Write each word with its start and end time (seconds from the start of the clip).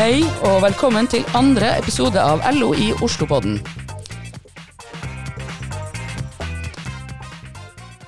Hei 0.00 0.22
og 0.48 0.62
velkommen 0.64 1.04
til 1.12 1.26
andre 1.36 1.74
episode 1.76 2.16
av 2.16 2.40
LO 2.56 2.70
i 2.72 2.86
Oslopodden. 3.04 3.58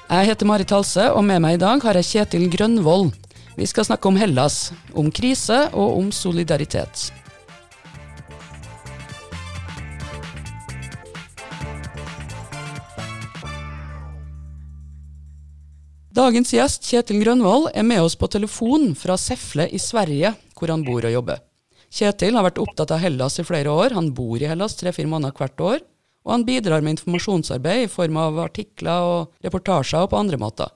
Jeg 0.07 0.31
heter 0.31 0.49
Marit 0.49 0.73
Halse, 0.73 1.11
og 1.13 1.21
med 1.29 1.43
meg 1.45 1.59
i 1.59 1.61
dag 1.61 1.85
har 1.85 2.01
jeg 2.01 2.09
Kjetil 2.09 2.47
Grønvoll. 2.55 3.11
Vi 3.59 3.69
skal 3.69 3.85
snakke 3.91 4.09
om 4.09 4.17
Hellas, 4.17 4.73
om 4.97 5.13
krise 5.13 5.67
og 5.75 5.99
om 5.99 6.09
solidaritet. 6.17 7.11
Dagens 16.09 16.57
gjest, 16.57 16.89
Kjetil 16.89 17.21
Grønvoll, 17.21 17.69
er 17.77 17.85
med 17.85 18.01
oss 18.01 18.17
på 18.17 18.33
telefon 18.33 18.95
fra 18.97 19.21
Sefle 19.21 19.69
i 19.69 19.89
Sverige, 19.93 20.33
hvor 20.57 20.73
han 20.73 20.89
bor 20.89 21.05
og 21.05 21.19
jobber. 21.21 21.49
Kjetil 21.93 22.39
har 22.39 22.47
vært 22.47 22.61
opptatt 22.63 22.93
av 22.95 23.03
Hellas 23.03 23.37
i 23.37 23.45
flere 23.45 23.69
år. 23.69 23.93
Han 23.93 24.15
bor 24.17 24.41
i 24.41 24.49
Hellas 24.49 24.79
tre-fire 24.79 25.11
måneder 25.11 25.37
hvert 25.37 25.61
år. 25.61 25.83
Og 26.25 26.31
han 26.33 26.45
bidrar 26.47 26.81
med 26.81 26.97
informasjonsarbeid 26.97 27.85
i 27.85 27.91
form 27.91 28.17
av 28.17 28.39
artikler 28.41 29.05
og 29.05 29.45
reportasjer 29.45 30.07
og 30.07 30.13
på 30.13 30.21
andre 30.23 30.39
måter. 30.41 30.71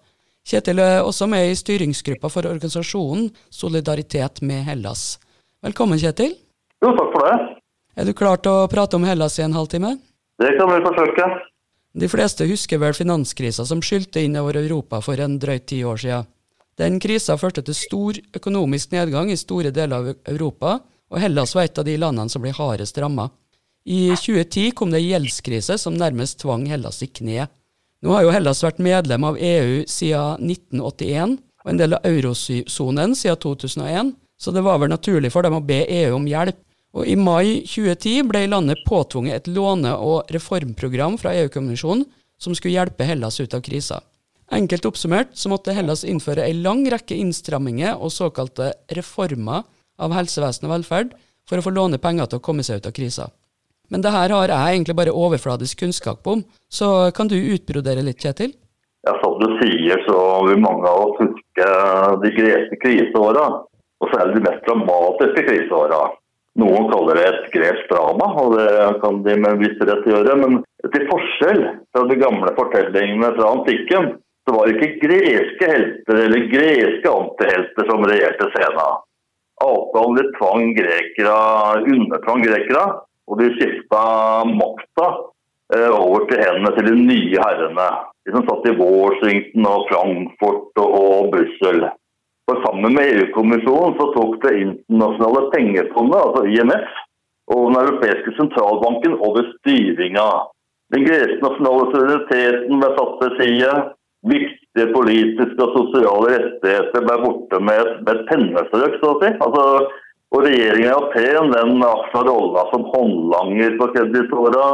Kjetil 0.47 0.83
er 0.83 1.01
også 1.07 1.27
med 1.31 1.49
i 1.49 1.57
styringsgruppa 1.59 2.29
for 2.31 2.47
organisasjonen 2.47 3.31
Solidaritet 3.51 4.43
med 4.47 4.67
Hellas. 4.67 5.17
Velkommen, 5.65 5.99
Kjetil. 5.99 6.35
Jo, 6.85 6.93
takk 6.93 7.15
for 7.15 7.25
det. 7.25 7.37
Er 7.97 8.05
du 8.05 8.13
klar 8.13 8.43
til 8.43 8.53
å 8.53 8.69
prate 8.71 8.99
om 8.99 9.07
Hellas 9.09 9.39
i 9.41 9.47
en 9.47 9.57
halvtime? 9.57 9.95
Det 10.43 10.53
kan 10.59 10.69
vi 10.69 10.83
forsøke. 10.85 11.29
De 11.97 12.11
fleste 12.13 12.45
husker 12.45 12.83
vel 12.83 12.93
finanskrisa 12.93 13.65
som 13.65 13.81
skylte 13.81 14.21
inn 14.21 14.37
over 14.37 14.59
Europa 14.61 15.01
for 15.01 15.17
en 15.25 15.39
drøyt 15.41 15.65
ti 15.73 15.81
år 15.81 16.03
siden. 16.03 16.29
Den 16.77 17.01
krisa 17.01 17.39
førte 17.41 17.65
til 17.65 17.79
stor 17.79 18.19
økonomisk 18.37 18.93
nedgang 18.93 19.31
i 19.33 19.39
store 19.41 19.73
deler 19.73 19.97
av 19.97 20.11
Europa, 20.29 20.75
og 21.13 21.21
Hellas 21.23 21.55
var 21.55 21.67
et 21.67 21.79
av 21.79 21.87
de 21.87 21.97
landene 22.01 22.33
som 22.33 22.43
ble 22.43 22.53
hardest 22.57 22.99
ramma. 22.99 23.29
I 23.87 24.17
2010 24.19 24.73
kom 24.75 24.91
det 24.91 25.05
gjeldskrise 25.05 25.77
som 25.79 25.95
nærmest 25.95 26.41
tvang 26.43 26.67
Hellas 26.67 27.03
i 27.07 27.07
kne. 27.07 27.47
Nå 28.03 28.13
har 28.13 28.27
jo 28.27 28.33
Hellas 28.35 28.65
vært 28.65 28.83
medlem 28.83 29.25
av 29.29 29.39
EU 29.39 29.85
siden 29.89 30.51
1981, 30.51 31.37
og 31.65 31.71
en 31.71 31.81
del 31.81 31.97
av 31.97 32.07
eurosonen 32.07 33.15
siden 33.19 33.41
2001, 33.43 34.13
så 34.37 34.53
det 34.53 34.65
var 34.67 34.81
vel 34.83 34.93
naturlig 34.93 35.31
for 35.33 35.47
dem 35.47 35.57
å 35.57 35.65
be 35.65 35.85
EU 35.87 36.17
om 36.19 36.27
hjelp. 36.29 36.59
Og 36.97 37.09
I 37.09 37.17
mai 37.21 37.63
2010 37.69 38.27
ble 38.31 38.47
landet 38.49 38.83
påtvunget 38.89 39.37
et 39.37 39.49
låne- 39.53 39.97
og 40.01 40.31
reformprogram 40.33 41.19
fra 41.21 41.35
EU-kommisjonen 41.37 42.07
som 42.41 42.55
skulle 42.57 42.77
hjelpe 42.77 43.05
Hellas 43.05 43.41
ut 43.41 43.55
av 43.55 43.63
krisa. 43.65 44.01
Enkelt 44.53 44.87
oppsummert 44.87 45.35
så 45.35 45.51
måtte 45.51 45.75
Hellas 45.75 46.05
innføre 46.07 46.47
en 46.47 46.63
lang 46.63 46.85
rekke 46.91 47.17
innstramminger 47.19 47.99
og 47.99 48.15
såkalte 48.15 48.73
reformer 48.95 49.65
av 49.99 50.15
helsevesen 50.17 50.69
og 50.69 50.75
velferd 50.77 51.17
for 51.49 51.59
å 51.59 51.65
få 51.65 51.73
låne 51.75 52.01
penger 52.03 52.31
til 52.31 52.41
å 52.41 52.45
komme 52.45 52.65
seg 52.67 52.81
ut 52.81 52.89
av 52.91 52.95
krisa. 52.97 53.31
Men 53.91 54.03
det 54.03 54.11
her 54.11 54.35
har 54.35 54.51
jeg 54.51 54.75
egentlig 54.75 54.97
bare 54.99 55.15
overfladisk 55.15 55.85
kunnskap 55.85 56.27
om, 56.27 56.43
så 56.69 57.13
kan 57.15 57.31
du 57.31 57.37
utbrodere 57.39 58.03
litt, 58.03 58.19
Kjetil? 58.23 58.57
Ja, 59.07 59.15
Som 59.23 59.39
du 59.39 59.47
sier, 59.61 60.03
så 60.09 60.19
vil 60.49 60.59
mange 60.59 60.91
av 60.91 61.05
oss 61.07 61.21
huske 61.23 61.67
de 62.25 62.33
greske 62.35 62.79
kriseåra. 62.83 63.47
Og 64.03 64.11
særlig 64.13 64.41
de 64.41 64.47
mest 64.49 64.67
dramatiske 64.67 65.45
kriseåra. 65.47 66.01
Noen 66.61 66.89
kaller 66.91 67.19
det 67.21 67.27
et 67.29 67.47
gresk 67.55 67.89
drama, 67.93 68.27
og 68.41 68.57
det 68.57 68.69
kan 69.03 69.23
de 69.25 69.37
med 69.39 69.51
en 69.53 69.63
viss 69.63 69.81
rett 69.89 70.09
gjøre. 70.09 70.37
Men 70.43 70.59
til 70.93 71.07
forskjell 71.11 71.63
fra 71.95 72.05
de 72.11 72.19
gamle 72.21 72.53
fortellingene 72.59 73.33
fra 73.39 73.53
antikken, 73.55 74.15
så 74.47 74.55
var 74.55 74.69
det 74.69 74.77
ikke 74.77 75.07
greske 75.07 75.71
helter 75.71 76.21
eller 76.25 76.49
greske 76.53 77.13
antihelter 77.13 77.91
som 77.91 78.07
regjerte 78.11 78.51
scenen. 78.55 79.03
Avtalen 79.65 80.33
tvang 80.37 80.75
grekere, 80.77 81.37
undertvang 81.89 82.43
grekere, 82.45 82.85
og 83.27 83.41
de 83.41 83.49
skifta 83.57 84.03
makta 84.51 85.07
eh, 85.75 85.89
over 85.91 86.27
til 86.29 86.43
hendene 86.43 86.75
til 86.77 86.91
de 86.91 86.97
nye 87.01 87.41
herrene. 87.41 87.87
De 88.27 88.35
som 88.35 88.45
satt 88.49 88.69
i 88.69 88.75
Washington 88.77 89.69
og 89.71 89.87
Frankfurt 89.91 90.83
og 90.83 91.31
Brussel. 91.33 91.87
For 92.47 92.61
sammen 92.63 92.95
med 92.95 93.09
EU-kommisjonen 93.11 93.97
så 93.99 94.07
tok 94.15 94.37
Det 94.45 94.53
internasjonale 94.61 95.49
pengefondet, 95.55 96.21
altså 96.27 96.43
IMF, 96.47 97.01
og 97.51 97.63
Den 97.67 97.81
europeiske 97.81 98.35
sentralbanken 98.37 99.17
over 99.27 99.49
styringa. 99.57 100.29
Den 100.95 101.07
greske 101.09 101.41
nasjonale 101.43 101.89
suvereniteten 101.91 102.83
ble 102.83 102.91
satt 102.99 103.17
til 103.23 103.33
side. 103.41 103.73
Viktige 104.77 104.93
politiske 104.93 105.65
og 105.65 105.71
sosiale 105.73 106.33
rettigheter 106.35 107.05
ble 107.07 107.15
borte 107.23 107.61
med 107.65 107.79
et, 107.81 107.93
med 108.05 108.19
pennestrøk, 108.29 108.99
så 109.01 109.15
å 109.15 109.21
si. 109.23 109.31
Altså, 109.47 109.63
og 110.37 110.43
Regjeringen 110.45 110.91
i 110.91 110.93
Aten 110.93 111.55
den 111.55 111.85
aksa 111.87 112.21
rolla 112.27 112.67
som 112.75 112.85
håndlanger 112.93 113.79
på 113.81 113.89
kreditora. 113.95 114.67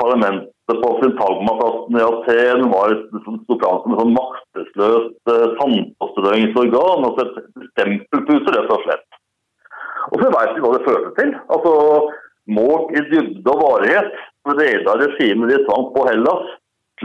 Parlamentet 0.00 0.82
på 0.82 0.90
Syntagmaplassen 0.98 2.00
i 2.00 2.02
Aten 2.08 2.66
var 2.72 2.96
som 3.28 3.38
sto 3.44 3.60
som 3.62 3.94
et 3.94 4.12
maktesløst 4.16 5.32
eh, 5.36 5.46
sandpåstrøingsorgan. 5.60 7.06
Altså 7.06 7.28
et 7.28 7.66
stempelpuse, 7.70 8.56
rett 8.58 8.74
og 8.74 8.86
slett. 8.88 9.20
Og 10.10 10.18
så 10.18 10.34
veit 10.34 10.56
vi 10.56 10.66
hva 10.66 10.74
det 10.74 10.86
førte 10.88 11.14
til. 11.20 11.36
Altså 11.46 11.76
Målt 12.48 12.94
i 12.96 13.04
dybde 13.12 13.52
og 13.52 13.60
varighet 13.60 14.14
reda 14.56 14.94
regimet 14.96 15.50
de 15.52 15.62
tvang 15.68 15.90
på 15.92 16.08
Hellas 16.08 16.54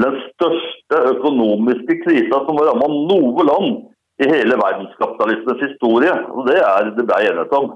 den 0.02 0.16
største 0.32 1.00
økonomiske 1.14 2.00
krisa 2.02 2.40
som 2.46 2.58
har 2.60 2.72
ramma 2.72 2.90
noe 3.12 3.46
land 3.46 3.76
i 4.24 4.30
hele 4.30 4.58
verdenskapitalismens 4.58 5.64
historie. 5.68 6.14
Og 6.34 6.48
Det 6.50 6.60
er 6.60 6.92
det 6.98 7.06
brei 7.10 7.26
enighet 7.28 7.56
om. 7.58 7.74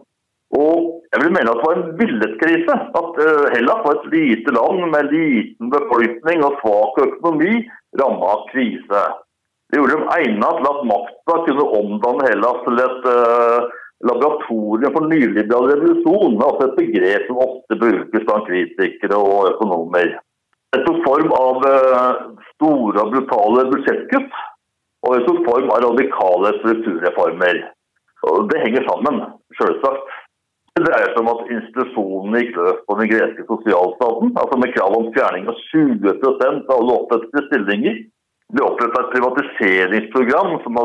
Og 0.57 1.03
jeg 1.11 1.23
vil 1.23 1.33
mene 1.35 1.51
at 1.51 1.59
det 1.59 1.67
var 1.67 1.78
en 1.78 1.95
villet 2.00 2.35
krise. 2.41 2.75
At 3.01 3.17
uh, 3.19 3.47
Hellas 3.53 3.83
var 3.85 3.97
et 3.97 4.11
lite 4.13 4.53
land 4.55 4.85
med 4.94 5.11
liten 5.11 5.72
befolkning 5.73 6.45
og 6.47 6.59
svak 6.61 7.01
økonomi 7.07 7.55
ramma 8.00 8.29
av 8.35 8.45
krise. 8.53 9.01
Det 9.67 9.81
gjorde 9.81 9.97
dem 9.97 10.07
egnet 10.16 10.61
til 10.61 10.69
at 10.72 10.85
makta 10.94 11.41
kunne 11.49 11.67
omdanne 11.81 12.29
Hellas 12.29 12.63
til 12.63 12.85
et 12.85 13.09
uh, 13.11 13.67
laboratorium 14.07 14.95
for 14.95 15.09
nyliberal 15.11 15.67
revolusjon. 15.73 16.39
Altså 16.39 16.69
et 16.69 16.79
begrep 16.79 17.28
som 17.28 17.44
ofte 17.44 17.81
brukes 17.84 18.31
av 18.31 18.47
kritikere 18.47 19.19
og 19.19 19.51
økonomer. 19.51 20.16
Det 20.77 20.93
i 20.93 21.03
form 21.05 21.33
av 21.38 21.65
uh, 21.65 22.11
store 22.53 23.01
og 23.03 23.15
brutale 23.15 23.65
budsjettkutt. 23.71 24.38
Og 25.05 25.13
det 25.13 25.25
tok 25.27 25.43
form 25.45 25.73
av 25.73 25.83
radikale 25.85 26.53
strukturreformer. 26.59 27.59
Og 28.27 28.47
det 28.51 28.63
henger 28.63 28.87
sammen, 28.87 29.21
selvsagt. 29.59 30.16
Det 30.77 30.83
dreier 30.85 31.13
seg 31.13 31.23
om 31.23 31.31
at 31.31 31.51
institusjonene 31.53 32.41
gikk 32.43 32.57
løs 32.57 32.81
på 32.85 32.97
den 32.99 33.09
greske 33.09 33.45
sosialstaten, 33.47 34.33
altså 34.37 34.59
med 34.61 34.73
krav 34.75 34.93
om 34.97 35.07
fjerning 35.16 35.47
av 35.49 35.57
20 35.71 36.11
av 36.11 36.75
alle 36.75 36.97
offentlige 36.97 37.45
stillinger. 37.47 37.97
Det 38.53 38.63
opprettet 38.63 38.99
et 39.01 39.13
privatiseringsprogram 39.16 40.53
som 40.63 40.77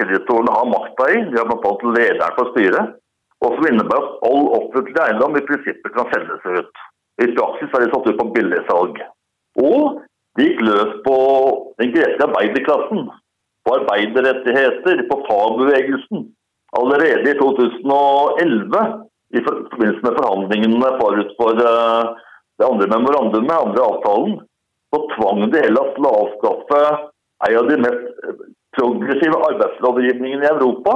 kreditorene 0.00 0.54
har 0.54 0.70
makta 0.70 1.10
i. 1.12 1.18
De 1.30 1.38
har 1.38 1.50
bl.a. 1.50 1.74
lederen 1.98 2.38
for 2.38 2.54
styret. 2.54 2.96
Og 3.44 3.58
som 3.58 3.68
innebærer 3.68 4.08
at 4.08 4.24
all 4.30 4.48
offentlig 4.56 5.02
eiendom 5.04 5.36
i 5.36 5.44
prinsippet 5.46 5.94
kan 5.94 6.08
selges 6.14 6.48
ut. 6.48 6.82
I 7.22 7.28
praksis 7.36 7.76
er 7.76 7.84
de 7.84 7.92
satt 7.92 8.08
ut 8.08 8.18
på 8.18 8.30
billigsalg. 8.34 8.98
Og 9.62 10.00
de 10.38 10.48
gikk 10.48 10.62
løs 10.66 10.94
på 11.06 11.16
den 11.80 11.92
greske 11.94 12.26
arbeiderklassen. 12.26 13.06
På 13.64 13.76
arbeiderrettigheter, 13.78 15.04
på 15.08 15.20
fagbevegelsen. 15.28 16.26
Allerede 16.78 17.30
i 17.30 17.38
2011 17.38 18.80
i 19.38 19.42
forbindelse 19.46 20.02
med 20.04 20.18
forhandlingene 20.18 20.90
forut 21.00 21.30
for 21.38 21.62
eh, 21.62 22.10
det 22.58 22.66
andre 22.66 22.88
memorandumet, 22.92 23.54
andre 23.54 23.86
avtalen, 23.90 24.34
så 24.94 25.00
tvang 25.14 25.46
de 25.52 25.62
Hellas 25.64 25.94
til 25.94 26.06
å 26.06 26.16
avskaffe 26.22 26.82
en 27.48 27.56
av 27.60 27.70
de 27.70 27.78
mest 27.82 28.04
progressive 28.76 29.40
arbeidslovgivningene 29.48 30.46
i 30.46 30.52
Europa, 30.52 30.94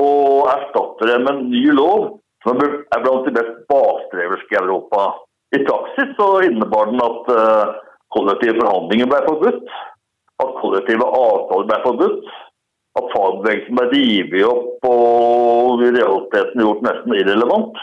og 0.00 0.50
erstatte 0.52 1.08
det 1.08 1.18
med 1.22 1.32
en 1.34 1.48
ny 1.52 1.64
lov 1.76 2.18
som 2.44 2.60
er 2.64 3.02
blant 3.04 3.28
de 3.28 3.34
mest 3.36 3.58
bakstreverske 3.70 4.56
i 4.56 4.60
Europa. 4.60 5.10
I 5.56 5.60
praksis 5.66 6.14
så 6.16 6.28
innebar 6.46 6.88
den 6.90 7.02
at 7.04 7.32
eh, 7.36 7.72
kollektive 8.16 8.56
forhandlinger 8.60 9.10
ble 9.10 9.20
forbudt, 9.26 9.74
at 10.42 10.58
kollektive 10.62 11.06
avtaler 11.06 11.68
ble 11.68 11.78
forbudt, 11.86 12.32
at 13.00 13.08
fagbevegelsen 13.14 13.78
ble 13.78 13.86
revet 13.92 14.46
opp 14.48 14.86
og 14.88 15.84
i 15.86 15.90
realiteten 15.94 16.64
gjort 16.64 16.84
nesten 16.86 17.16
irrelevant. 17.16 17.80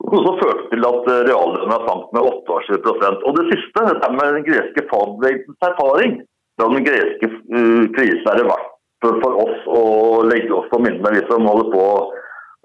Noe 0.00 0.22
som 0.24 0.38
førte 0.40 0.66
til 0.72 0.86
at 0.88 1.08
reallønna 1.28 1.76
sank 1.84 2.14
med 2.16 2.24
28% 2.24 3.26
Og 3.28 3.34
det 3.36 3.42
siste, 3.50 3.82
dette 3.84 4.08
med 4.16 4.30
den 4.38 4.46
greske 4.46 4.84
fagbevegelsens 4.88 5.66
erfaring 5.68 6.14
fra 6.56 6.68
den 6.72 6.86
greske 6.86 7.28
uh, 7.28 7.84
krisen 7.96 8.30
er 8.32 8.40
det 8.40 8.46
verdt 8.48 8.70
for 9.00 9.36
oss 9.44 9.68
å 9.72 9.82
legge 10.28 10.52
oss 10.56 10.68
på 10.72 10.80
minne, 10.84 11.12
vi 11.14 11.20
som 11.28 11.46
holder 11.48 11.70
på 11.72 11.84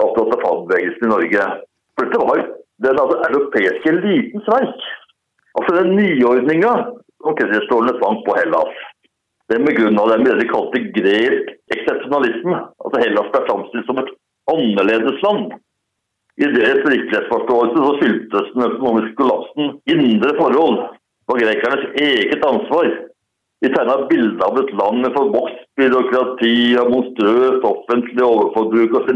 opptatt 0.04 0.34
av 0.36 0.42
fagbevegelsen 0.44 1.08
i 1.08 1.12
Norge. 1.12 1.46
For 1.96 2.08
dette 2.08 2.28
var 2.28 2.42
den 2.84 3.00
altså, 3.00 3.18
europeiske 3.30 3.92
elitens 3.92 4.48
verk. 4.52 4.86
Altså 5.56 5.76
den 5.80 5.96
nyordninga 5.96 6.74
som 7.24 7.38
kreditorene 7.40 7.96
tvang 8.00 8.20
på 8.26 8.36
Hellas. 8.40 8.82
Det 9.50 9.62
med 9.62 9.78
grunn 9.78 10.00
av 10.02 10.12
det 10.12 10.36
de 10.40 10.48
kalte 10.50 10.82
gresk 10.98 11.54
eksepsjonalisme. 11.76 12.58
Altså 12.84 13.02
Hellas 13.04 13.32
ble 13.34 13.44
framstilt 13.48 13.88
som 13.90 14.02
et 14.02 14.12
annerledesland. 14.52 15.56
I 16.36 16.48
deres 16.52 16.82
virkelighetsforståelse 16.84 17.80
så 17.80 17.92
skyldtes 18.00 18.54
den 18.56 18.66
økonomiske 18.68 19.18
kollapsen 19.22 19.76
indre 19.94 20.34
forhold. 20.40 20.82
Det 21.26 21.42
grekernes 21.42 21.86
eget 22.02 22.44
ansvar. 22.46 22.90
De 23.64 23.72
tegna 23.72 23.96
bilde 24.10 24.44
av 24.46 24.58
et 24.60 24.74
land 24.78 25.00
med 25.06 25.16
forvokst 25.16 25.62
byråkrati 25.80 26.58
og 26.82 26.92
monstrøst 26.92 27.64
offentlig 27.70 28.24
overforbruk 28.26 28.98
og 28.98 29.08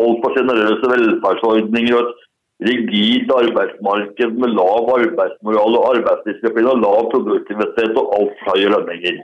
altfor 0.00 0.36
sjenerøse 0.36 0.92
velferdsordninger 0.92 1.96
og 1.96 2.04
et 2.04 2.25
rigid 2.64 3.32
arbeidsmarked 3.32 4.38
med 4.40 4.54
lav 4.56 4.88
arbeidsmoral 4.96 5.76
og 5.78 5.88
arbeidsdisiplin 5.92 6.70
og 6.72 6.80
lav 6.84 7.10
produktivitet 7.12 7.98
og 8.00 8.14
altfor 8.16 8.54
høye 8.54 8.70
lønninger. 8.72 9.18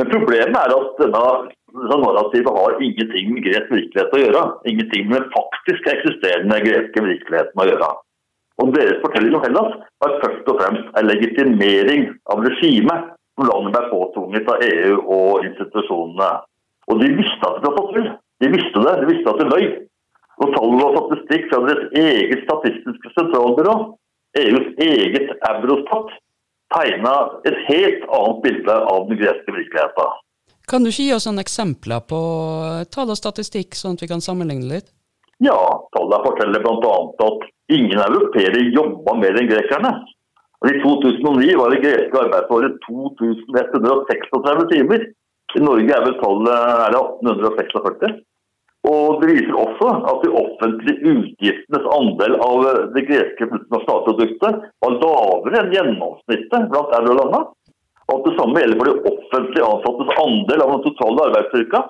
Men 0.00 0.10
problemet 0.12 0.56
er 0.56 0.74
at 0.76 1.00
denne, 1.00 1.24
denne 1.76 1.98
narrativet 2.04 2.54
har 2.58 2.78
ingenting 2.84 3.32
med 3.34 3.44
gresk 3.46 3.72
virkelighet 3.72 4.14
å 4.16 4.20
gjøre. 4.22 4.44
Ingenting 4.72 5.10
med 5.10 5.26
faktisk 5.34 5.90
eksisterende 5.94 6.60
greske 6.64 7.04
virkeligheten 7.04 7.64
å 7.64 7.68
gjøre. 7.68 7.90
Og 8.60 8.72
Deres 8.76 9.00
fortelling 9.00 9.36
om 9.36 9.44
Hellas 9.44 9.76
var 10.04 10.16
først 10.22 10.48
og 10.52 10.58
fremst 10.60 10.96
en 11.00 11.08
legitimering 11.08 12.08
av 12.32 12.42
regimet 12.44 13.12
som 13.36 13.48
landet 13.48 13.76
ble 13.76 13.92
påtvunget 13.92 14.50
av 14.52 14.64
EU 14.66 14.96
og 15.16 15.46
institusjonene. 15.48 16.30
Og 16.90 17.00
de 17.00 17.12
visste 17.16 17.48
at 17.48 17.60
det 17.60 17.70
var 17.70 17.78
fått 17.78 17.94
til. 17.96 18.10
De 18.40 18.50
visste 18.52 18.84
det, 18.84 18.96
de 19.00 19.08
visste 19.12 19.32
at 19.32 19.40
det 19.40 19.48
løy. 19.48 19.64
Og 20.40 20.54
salg 20.56 20.82
og 20.86 20.96
statistikk 20.96 21.48
fra 21.50 21.60
deres 21.66 21.98
eget 22.00 22.44
statistiske 22.46 23.12
sentralbyrå, 23.16 23.74
EUs 24.40 24.68
eget 24.80 25.32
Eurostat, 25.50 26.14
tegna 26.74 27.14
et 27.48 27.58
helt 27.66 28.06
annet 28.08 28.42
bilde 28.44 28.76
av 28.92 29.08
den 29.10 29.20
greske 29.20 29.56
virkeligheten. 29.56 30.18
Kan 30.70 30.84
du 30.84 30.92
ikke 30.92 31.08
gi 31.08 31.14
oss 31.16 31.26
noen 31.26 31.42
eksempler 31.42 32.04
på 32.06 32.20
tall 32.94 33.10
og 33.10 33.18
statistikk, 33.18 33.74
sånn 33.74 33.98
at 33.98 34.04
vi 34.04 34.10
kan 34.12 34.22
sammenligne 34.22 34.70
litt? 34.70 34.92
Ja, 35.42 35.58
tallene 35.96 36.24
forteller 36.26 36.62
bl.a. 36.62 36.94
at 37.26 37.46
ingen 37.74 38.00
europeere 38.04 38.64
jobba 38.76 39.16
mer 39.18 39.38
enn 39.40 39.50
grekerne. 39.50 39.92
I 40.68 40.74
2009 40.82 41.56
var 41.56 41.72
det 41.72 41.80
greske 41.82 42.20
arbeidsåret 42.20 42.76
2136 42.86 44.66
timer. 44.74 45.06
I 45.56 45.62
Norge 45.64 45.94
er 45.96 46.04
vel 46.04 46.18
tallet 46.20 46.52
er 46.52 46.92
det 46.94 47.00
1846. 47.00 48.18
Og 48.88 49.20
Det 49.20 49.28
viser 49.28 49.56
også 49.60 49.88
at 50.08 50.22
de 50.24 50.30
offentlige 50.40 51.12
utgiftenes 51.12 51.88
andel 51.92 52.36
av 52.40 52.62
det 52.94 53.02
greske 53.10 53.48
nasjonalproduktet 53.52 54.60
var 54.80 54.94
lavere 54.96 55.60
enn 55.60 55.72
gjennomsnittet 55.74 56.68
blant 56.72 56.94
eurolandene. 56.96 57.42
Og 58.08 58.14
at 58.16 58.26
det 58.26 58.36
samme 58.38 58.62
gjelder 58.62 58.78
for 58.80 58.88
de 58.88 59.10
offentlig 59.12 59.64
ansattes 59.66 60.14
andel 60.24 60.64
av 60.64 60.72
den 60.72 60.84
totale 60.86 61.26
arbeidsstyrka. 61.28 61.82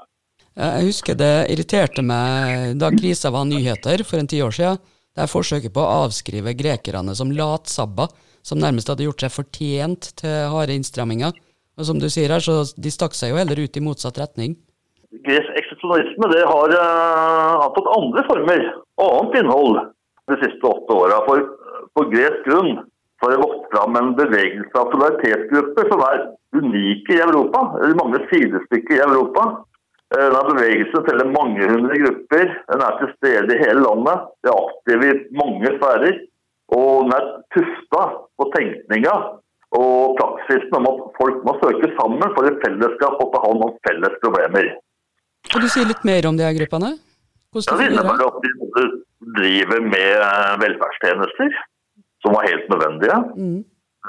Jeg 0.61 0.89
husker 0.89 1.19
det 1.21 1.35
irriterte 1.55 2.03
meg 2.05 2.75
da 2.81 2.91
krisa 2.93 3.31
var 3.31 3.47
nyheter 3.49 4.03
for 4.05 4.19
en 4.19 4.29
ti 4.29 4.41
år 4.43 4.57
siden. 4.57 4.81
Det 5.15 5.23
er 5.25 5.31
forsøket 5.31 5.75
på 5.75 5.85
å 5.85 6.09
avskrive 6.09 6.57
grekerne 6.59 7.15
som 7.19 7.31
latsabber, 7.35 8.11
som 8.43 8.59
nærmest 8.59 8.91
hadde 8.91 9.07
gjort 9.07 9.23
seg 9.23 9.33
fortjent 9.35 10.11
til 10.19 10.51
harde 10.51 10.75
innstramminger. 10.75 11.39
Og 11.79 11.87
som 11.87 12.03
du 12.03 12.11
sier 12.11 12.35
her, 12.35 12.43
så 12.43 12.65
de 12.77 12.93
stakk 12.93 13.15
seg 13.17 13.33
jo 13.33 13.39
heller 13.39 13.63
ut 13.63 13.79
i 13.79 13.85
motsatt 13.85 14.19
retning 14.21 14.59
gresk 15.27 15.57
eksepsjonalisme 15.59 16.29
det 16.33 16.43
har 16.47 16.75
uh, 16.77 17.67
fått 17.75 17.91
andre 17.97 18.25
former, 18.29 18.63
annet 19.07 19.39
innhold, 19.41 19.81
de 20.31 20.39
siste 20.45 20.71
åtte 20.71 20.95
åra. 20.95 21.19
For 21.27 21.43
på 21.99 22.07
gresk 22.13 22.45
grunn 22.47 22.79
har 23.21 23.33
det 23.33 23.41
vokst 23.43 23.67
fram 23.73 23.99
en 23.99 24.13
bevegelse 24.19 24.79
av 24.79 24.93
solidaritetsgrupper 24.93 25.91
som 25.91 26.05
er 26.07 26.23
unike 26.57 27.17
i 27.17 27.25
Europa. 27.25 27.65
eller 27.81 27.99
mange 27.99 28.23
sidestykker 28.31 28.97
i 28.97 29.05
Europa. 29.09 29.45
Eh, 30.15 30.27
denne 30.27 30.55
bevegelsen 30.55 31.05
teller 31.07 31.35
mange 31.35 31.69
hundre 31.73 31.99
grupper. 32.05 32.47
Den 32.71 32.87
er 32.87 32.97
til 32.99 33.13
stede 33.19 33.55
i 33.57 33.61
hele 33.65 33.85
landet. 33.85 34.25
Den 34.43 34.53
er 34.55 34.65
aktiv 34.71 35.05
i 35.09 35.13
mange 35.43 35.75
sfærer. 35.77 36.19
Og 36.79 36.91
den 37.05 37.15
er 37.19 37.29
tufta 37.55 38.03
på 38.39 38.51
tenkninga 38.55 39.15
og 39.79 40.17
praksisen 40.19 40.77
om 40.79 40.87
at 40.91 41.03
folk 41.19 41.43
må 41.47 41.55
søke 41.61 41.91
sammen 41.99 42.33
for 42.35 42.47
i 42.47 42.57
fellesskap 42.63 43.21
å 43.23 43.29
ta 43.35 43.43
hånd 43.45 43.67
om 43.67 43.77
felles 43.87 44.17
problemer. 44.23 44.71
Kan 45.49 45.65
du 45.65 45.69
si 45.73 45.85
litt 45.87 46.05
mer 46.05 46.29
om 46.29 46.37
de 46.37 46.45
her 46.45 46.57
gruppene? 46.59 46.95
Ja, 47.57 47.77
det 47.81 47.89
innebærer 47.91 48.29
at 48.29 48.43
de 48.45 48.85
driver 49.39 49.81
med 49.83 50.13
eh, 50.23 50.53
velferdstjenester 50.63 51.55
som 52.23 52.37
var 52.37 52.47
helt 52.47 52.69
nødvendige. 52.71 53.17
Mm. 53.37 53.63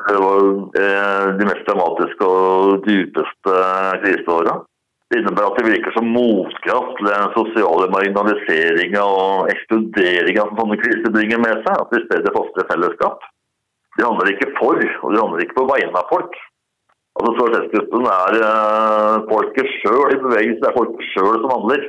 Det 0.07 0.19
var 0.23 0.43
eh, 0.81 1.25
de 1.39 1.47
mest 1.47 1.65
dramatiske 1.67 2.27
og 2.27 2.85
dypeste 2.85 3.55
kriseåra. 4.03 4.59
Det 5.11 5.19
innebærer 5.19 5.49
at 5.49 5.57
det 5.59 5.67
virker 5.67 5.95
som 5.95 6.13
motkraft 6.15 6.93
til 6.99 7.09
den 7.09 7.33
sosiale 7.35 7.89
marginaliseringa 7.95 9.01
og 9.03 9.49
ekskluderinga 9.51 10.45
som 10.47 10.61
sånne 10.61 10.79
kriser 10.83 11.15
bringer 11.15 11.41
med 11.43 11.65
seg. 11.65 11.73
At 11.75 11.91
de 11.91 11.99
i 11.99 12.05
stedet 12.05 12.35
fostrer 12.37 12.69
fellesskap. 12.69 13.25
De 13.97 14.07
handler 14.07 14.31
ikke 14.31 14.53
for, 14.55 14.79
og 14.79 15.11
de 15.11 15.19
handler 15.19 15.43
ikke 15.43 15.59
på 15.59 15.67
vegne 15.73 15.99
av 15.99 16.07
folk. 16.13 16.37
Altså 17.21 17.37
Solidaritetsgruppen 17.37 18.05
er 18.09 18.35
uh, 18.41 19.15
folket 19.29 19.67
sjøl 19.77 20.13
i 20.15 20.21
bevegelsen, 20.23 20.61
det 20.63 20.69
er 20.71 20.77
folket 20.77 21.09
sjøl 21.13 21.35
som 21.43 21.51
handler. 21.53 21.83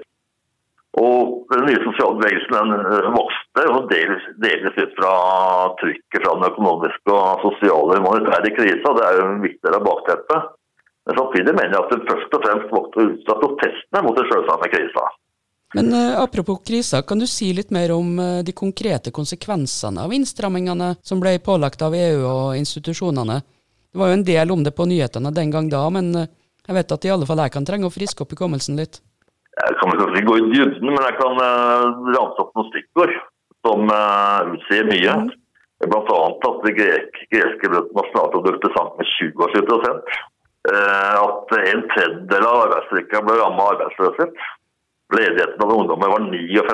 Og 1.00 1.46
Den 1.48 1.62
nye 1.70 1.80
sosiale 1.86 2.18
bevegelsen 2.18 2.56
den 2.58 2.72
uh, 2.84 3.06
vokste 3.14 3.64
og 3.72 3.86
deles 3.88 4.26
delvis 4.44 4.76
ut 4.76 4.92
fra 4.98 5.12
trykket 5.80 6.20
fra 6.20 6.34
den 6.36 6.48
økonomiske 6.50 7.14
og 7.16 7.46
sosiale 7.46 7.96
humanitære 7.96 8.52
krisa. 8.58 8.92
Det 8.98 9.06
er 9.06 9.16
jo 9.16 9.30
en 9.30 9.40
viktig 9.46 9.64
del 9.64 9.78
av 9.78 9.86
bakteppet. 9.86 10.52
Men 11.08 11.18
samtidig 11.18 11.56
mener 11.56 11.72
jeg 11.72 11.80
at 11.80 11.94
det 11.94 12.10
først 12.12 12.36
og 12.36 12.44
fremst 12.44 12.76
vokste 12.76 13.06
ut 13.08 13.24
fra 13.30 13.38
protestene 13.40 14.04
mot 14.04 14.20
den 14.20 14.28
sjølsamme 14.28 14.70
krisa. 14.74 15.06
Men 15.80 15.88
uh, 15.96 16.20
apropos 16.20 16.60
krisa, 16.68 17.00
kan 17.08 17.24
du 17.24 17.24
si 17.24 17.54
litt 17.56 17.72
mer 17.72 17.96
om 17.96 18.12
uh, 18.20 18.44
de 18.44 18.52
konkrete 18.52 19.16
konsekvensene 19.16 20.04
av 20.04 20.12
innstrammingene 20.12 20.92
som 21.00 21.24
ble 21.24 21.38
pålagt 21.40 21.80
av 21.88 21.96
EU 21.96 22.20
og 22.20 22.60
institusjonene? 22.60 23.40
Det 23.92 24.00
var 24.00 24.08
jo 24.08 24.16
en 24.16 24.24
del 24.24 24.50
om 24.50 24.62
det 24.64 24.72
på 24.72 24.86
nyhetene 24.88 25.34
den 25.36 25.50
gang 25.52 25.68
da, 25.72 25.82
men 25.92 26.14
eh, 26.16 26.30
jeg 26.64 26.76
vet 26.78 26.94
at 26.94 27.04
i 27.04 27.10
alle 27.12 27.26
fall 27.28 27.42
jeg 27.42 27.52
kan 27.52 27.66
trenge 27.68 27.88
å 27.88 27.92
friske 27.92 28.24
opp 28.24 28.32
hukommelsen 28.32 28.78
litt. 28.80 29.02
Jeg 29.52 29.76
kan 29.80 29.92
ikke 29.92 30.24
gå 30.24 30.36
i 30.38 30.46
dybden, 30.48 30.88
men 30.88 31.02
jeg 31.04 31.16
kan 31.18 31.36
uh, 31.36 31.90
ramse 32.14 32.40
opp 32.40 32.54
noen 32.56 32.70
stikkord 32.70 33.12
som 33.66 33.90
uh, 33.92 34.54
utsier 34.54 34.88
mye. 34.88 35.16
Mm. 35.26 35.32
Bl.a. 35.82 36.20
at 36.32 36.62
det 36.64 36.72
grek, 36.78 37.18
greske 37.34 37.70
nasjonalproduktet 37.74 38.76
sank 38.78 38.96
med 38.96 39.10
27 39.18 39.74
uh, 39.74 39.98
At 40.70 41.54
en 41.58 41.84
tredjedel 41.92 42.48
av 42.48 42.62
arbeidsstyrka 42.62 43.24
ble 43.26 43.36
rammet 43.42 43.64
av 43.66 43.74
arbeidsløshet. 43.74 44.46
Ledigheten 45.18 45.66
av 45.66 45.74
ungdommer 45.76 46.14
var 46.14 46.24
59 46.30 46.64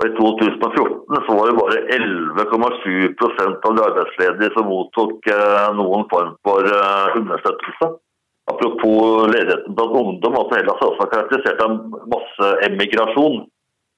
og 0.00 0.06
I 0.08 0.12
2014 0.16 1.26
så 1.26 1.34
var 1.36 1.50
det 1.50 1.58
bare 1.58 1.80
11,7% 1.96 3.66
av 3.68 3.74
de 3.76 3.82
arbeidsledige 3.84 4.54
som 4.54 4.70
mottok 4.70 5.28
eh, 5.28 5.66
noen 5.76 6.06
form 6.12 6.32
for 6.46 6.64
eh, 6.64 7.18
understøttelse. 7.20 7.90
Apropos 8.50 9.28
ledigheten 9.30 9.76
blant 9.76 9.98
ungdom, 10.00 10.38
altså 10.40 10.58
Hellas 10.58 10.80
er 10.80 10.88
også 10.88 11.08
karakterisert 11.12 11.60
av 11.66 11.76
masseemigrasjon. 12.14 13.44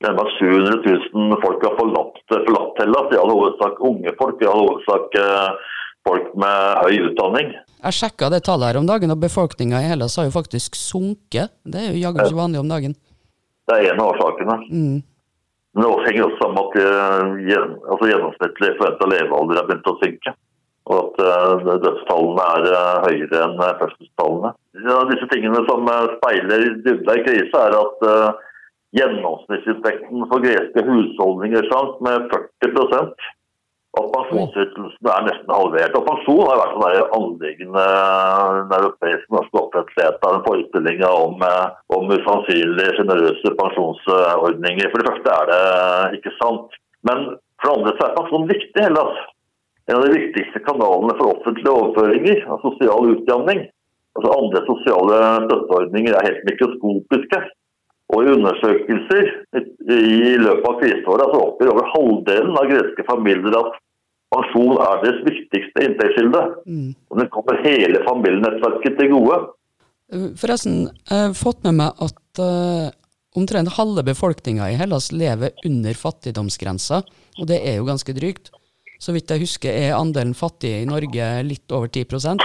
Nærmere 0.04 0.34
700 0.40 0.82
000 1.14 1.38
folk 1.46 1.62
har 1.64 1.78
forlatt, 1.78 2.18
forlatt 2.34 2.82
Hellas, 2.82 3.14
i 3.14 3.20
all 3.22 3.32
hovedsak 3.32 3.80
unge 3.92 4.16
folk. 4.18 4.42
i 4.42 4.50
all 4.50 4.60
hovedsak 4.66 5.16
eh, 5.22 5.72
folk 6.10 6.34
med 6.42 6.82
høy 6.82 7.00
utdanning. 7.06 7.54
Jeg 7.84 8.00
sjekka 8.02 8.34
det 8.34 8.42
tallet 8.50 8.72
her 8.72 8.82
om 8.82 8.90
dagen, 8.90 9.14
og 9.14 9.22
befolkninga 9.22 9.80
i 9.80 9.88
Hellas 9.94 10.18
har 10.18 10.26
jo 10.26 10.34
faktisk 10.34 10.74
sunket. 10.76 11.54
Det 11.62 11.80
er 11.80 11.90
jo 11.94 12.02
jaggu 12.02 12.24
så 12.26 12.36
vanlig 12.42 12.60
om 12.60 12.68
dagen. 12.68 12.98
Det 13.64 13.78
er 13.78 13.92
en 13.94 14.02
av 14.02 14.12
årsakene. 14.12 14.60
Mm. 14.68 15.02
Men 15.74 15.84
det 15.84 16.06
henger 16.06 16.28
også 16.28 16.48
med 16.54 16.62
at 16.62 16.76
eh, 16.80 17.62
altså 17.90 18.08
gjennomsnittlig 18.10 18.74
forventa 18.78 19.08
levealder 19.10 19.60
er 19.60 19.68
begynt 19.68 19.90
å 19.90 19.96
synke. 20.02 20.34
Og 20.84 20.98
at 21.00 21.20
uh, 21.24 21.70
dødstallene 21.80 22.46
er 22.54 22.66
uh, 22.68 23.04
høyere 23.06 23.38
enn 23.40 23.54
uh, 23.56 23.70
fødselstallene. 23.80 24.50
Ja, 24.84 24.98
disse 25.08 25.28
tingene 25.30 25.62
som 25.64 25.88
speiler 26.18 26.66
dybda 26.84 27.14
i 27.16 27.22
krise, 27.24 27.62
er 27.62 27.76
at 27.78 28.04
gjennomsnittsinntekten 28.94 30.26
for 30.28 30.44
greske 30.44 30.84
husholdninger 30.86 31.66
sank 31.70 32.02
med 32.04 32.28
40 32.34 32.74
og 33.94 34.08
pensjonsytelsene 34.14 35.12
er 35.12 35.26
nesten 35.28 35.52
halvert. 35.54 35.96
Og 35.98 36.06
pensjon 36.08 36.48
har 36.48 36.60
vært 36.60 36.74
en 37.00 37.12
anliggende 37.18 37.84
den 38.70 38.74
europeiske 38.78 39.34
norske 39.34 39.60
offentlighet 39.60 40.26
av 40.26 40.38
en 40.38 41.10
om, 41.10 41.36
eh, 41.46 41.66
om 41.96 42.10
usannsynlig 42.10 42.88
sjenerøse 42.96 43.54
pensjonsordninger. 43.60 44.90
For 44.90 44.98
det 44.98 45.10
første 45.10 45.36
er 45.38 45.52
det 45.52 46.18
ikke 46.18 46.34
sant. 46.40 46.74
Men 47.06 47.38
for 47.60 47.70
det 47.70 47.76
andre 47.76 47.94
så 47.96 48.06
er 48.08 48.18
pensjon 48.18 48.50
viktig. 48.50 48.82
Hellas. 48.82 49.22
En 49.88 49.96
av 49.98 50.04
de 50.06 50.16
viktigste 50.16 50.64
kanalene 50.64 51.14
for 51.18 51.34
offentlige 51.36 51.76
overføringer 51.76 52.46
av 52.48 52.62
sosial 52.64 53.10
utjamning. 53.14 53.66
Altså 54.14 54.30
Andre 54.32 54.62
sosiale 54.68 55.18
støtteordninger 55.46 56.14
er 56.14 56.28
helt 56.28 56.44
mikroskopiske. 56.48 57.40
Og 58.12 58.20
i 58.20 58.32
undersøkelser 58.34 59.30
i 59.94 60.34
løpet 60.42 60.66
av 60.68 60.76
kriseåret 60.82 61.32
så 61.32 61.40
oppgir 61.40 61.72
over 61.72 61.88
halvdelen 61.94 62.58
av 62.60 62.68
greske 62.70 63.06
familier 63.08 63.56
at 63.62 63.80
Pensjon 64.34 64.80
er 64.82 65.02
deres 65.04 65.20
viktigste 65.28 65.84
inntektskilde. 65.86 66.40
Mm. 66.66 66.88
Og 67.12 67.20
den 67.20 67.30
kommer 67.30 67.60
hele 67.62 68.00
familienettverket 68.02 68.96
til 68.98 69.12
gode. 69.12 69.38
Forresten, 70.40 70.88
jeg 71.06 71.28
har 71.28 71.36
fått 71.38 71.62
med 71.66 71.78
meg 71.78 72.02
at 72.02 72.42
uh, 72.42 72.90
Omtrent 73.34 73.72
halve 73.74 74.04
befolkninga 74.06 74.68
i 74.70 74.76
Hellas 74.78 75.08
lever 75.10 75.56
under 75.66 75.96
fattigdomsgrensa, 75.98 77.00
og 77.40 77.48
det 77.50 77.56
er 77.66 77.80
jo 77.80 77.88
ganske 77.88 78.14
drygt. 78.14 78.52
Så 79.02 79.10
vidt 79.10 79.32
jeg 79.32 79.42
husker 79.42 79.74
er 79.74 79.96
andelen 79.96 80.36
fattige 80.38 80.84
i 80.84 80.86
Norge 80.86 81.26
litt 81.42 81.72
over 81.74 81.90
10% 81.90 82.38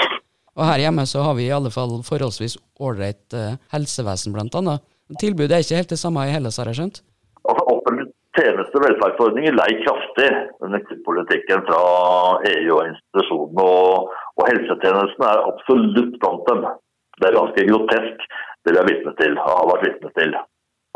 Og 0.57 0.63
her 0.65 0.81
hjemme 0.81 1.05
så 1.05 1.21
har 1.27 1.37
vi 1.37 1.45
i 1.45 1.53
alle 1.53 1.69
fall 1.69 1.99
forholdsvis 2.03 2.57
ålreit 2.81 3.37
uh, 3.37 3.61
helsevesen, 3.69 4.33
blant 4.33 4.57
annet. 4.57 4.81
Tilbudet 5.17 5.55
er 5.55 5.63
ikke 5.65 5.79
helt 5.81 5.93
det 5.93 5.99
samme 6.01 6.27
i 6.27 6.33
Hellas, 6.33 6.59
har 6.61 6.69
jeg 6.69 6.77
skjønt? 6.79 7.01
Altså, 7.49 7.63
Offentlig 7.73 8.11
tjeneste- 8.37 8.77
og 8.77 8.85
velferdsordninger 8.85 9.55
lei 9.57 9.71
kraftig 9.81 10.29
under 10.65 10.83
politikken 11.07 11.65
fra 11.69 11.81
EU 12.51 12.75
og 12.77 12.85
institusjonene. 12.91 13.65
Og, 13.65 14.13
og 14.37 14.43
helsetjenesten 14.51 15.25
er 15.31 15.47
absolutt 15.49 16.19
blant 16.21 16.45
dem. 16.51 16.61
Det 17.19 17.27
er 17.27 17.39
ganske 17.39 17.65
grotesk, 17.71 18.29
det 18.63 18.75
vi 18.75 18.81
er 18.83 18.89
vitne 18.91 19.15
til, 19.19 19.35
har 19.47 19.67
vært 19.71 19.87
vitne 19.87 20.13
til. 20.19 20.37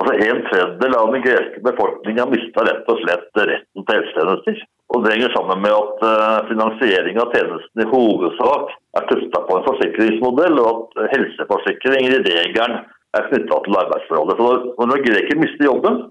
Altså 0.01 0.13
En 0.27 0.39
tredjedel 0.49 0.95
av 0.97 1.11
den 1.13 1.25
greske 1.25 1.59
befolkningen 1.65 2.23
har 2.23 2.31
mista 2.31 2.63
rett 2.65 2.87
og 2.89 3.01
slett 3.03 3.41
retten 3.49 3.85
til 3.85 3.97
helsetjenester. 3.97 4.63
Og 4.93 5.03
Det 5.03 5.13
henger 5.13 5.33
sammen 5.33 5.61
med 5.65 5.73
at 5.73 6.01
uh, 6.05 6.39
finansiering 6.49 7.19
av 7.21 7.33
tjenesten 7.33 7.81
i 7.81 7.89
hovedsak 7.89 8.73
er 8.99 9.07
tufta 9.09 9.41
på 9.47 9.57
en 9.57 9.67
forsikringsmodell, 9.67 10.59
og 10.61 10.69
at 10.73 11.13
helseforsikring 11.15 12.09
i 12.09 12.19
regelen 12.25 12.83
er 13.17 13.29
knytta 13.29 13.61
til 13.65 13.79
arbeidsforholdet. 13.83 14.41
Så 14.41 14.85
Når 14.89 15.05
greker 15.07 15.39
mister 15.41 15.65
jobben, 15.69 16.01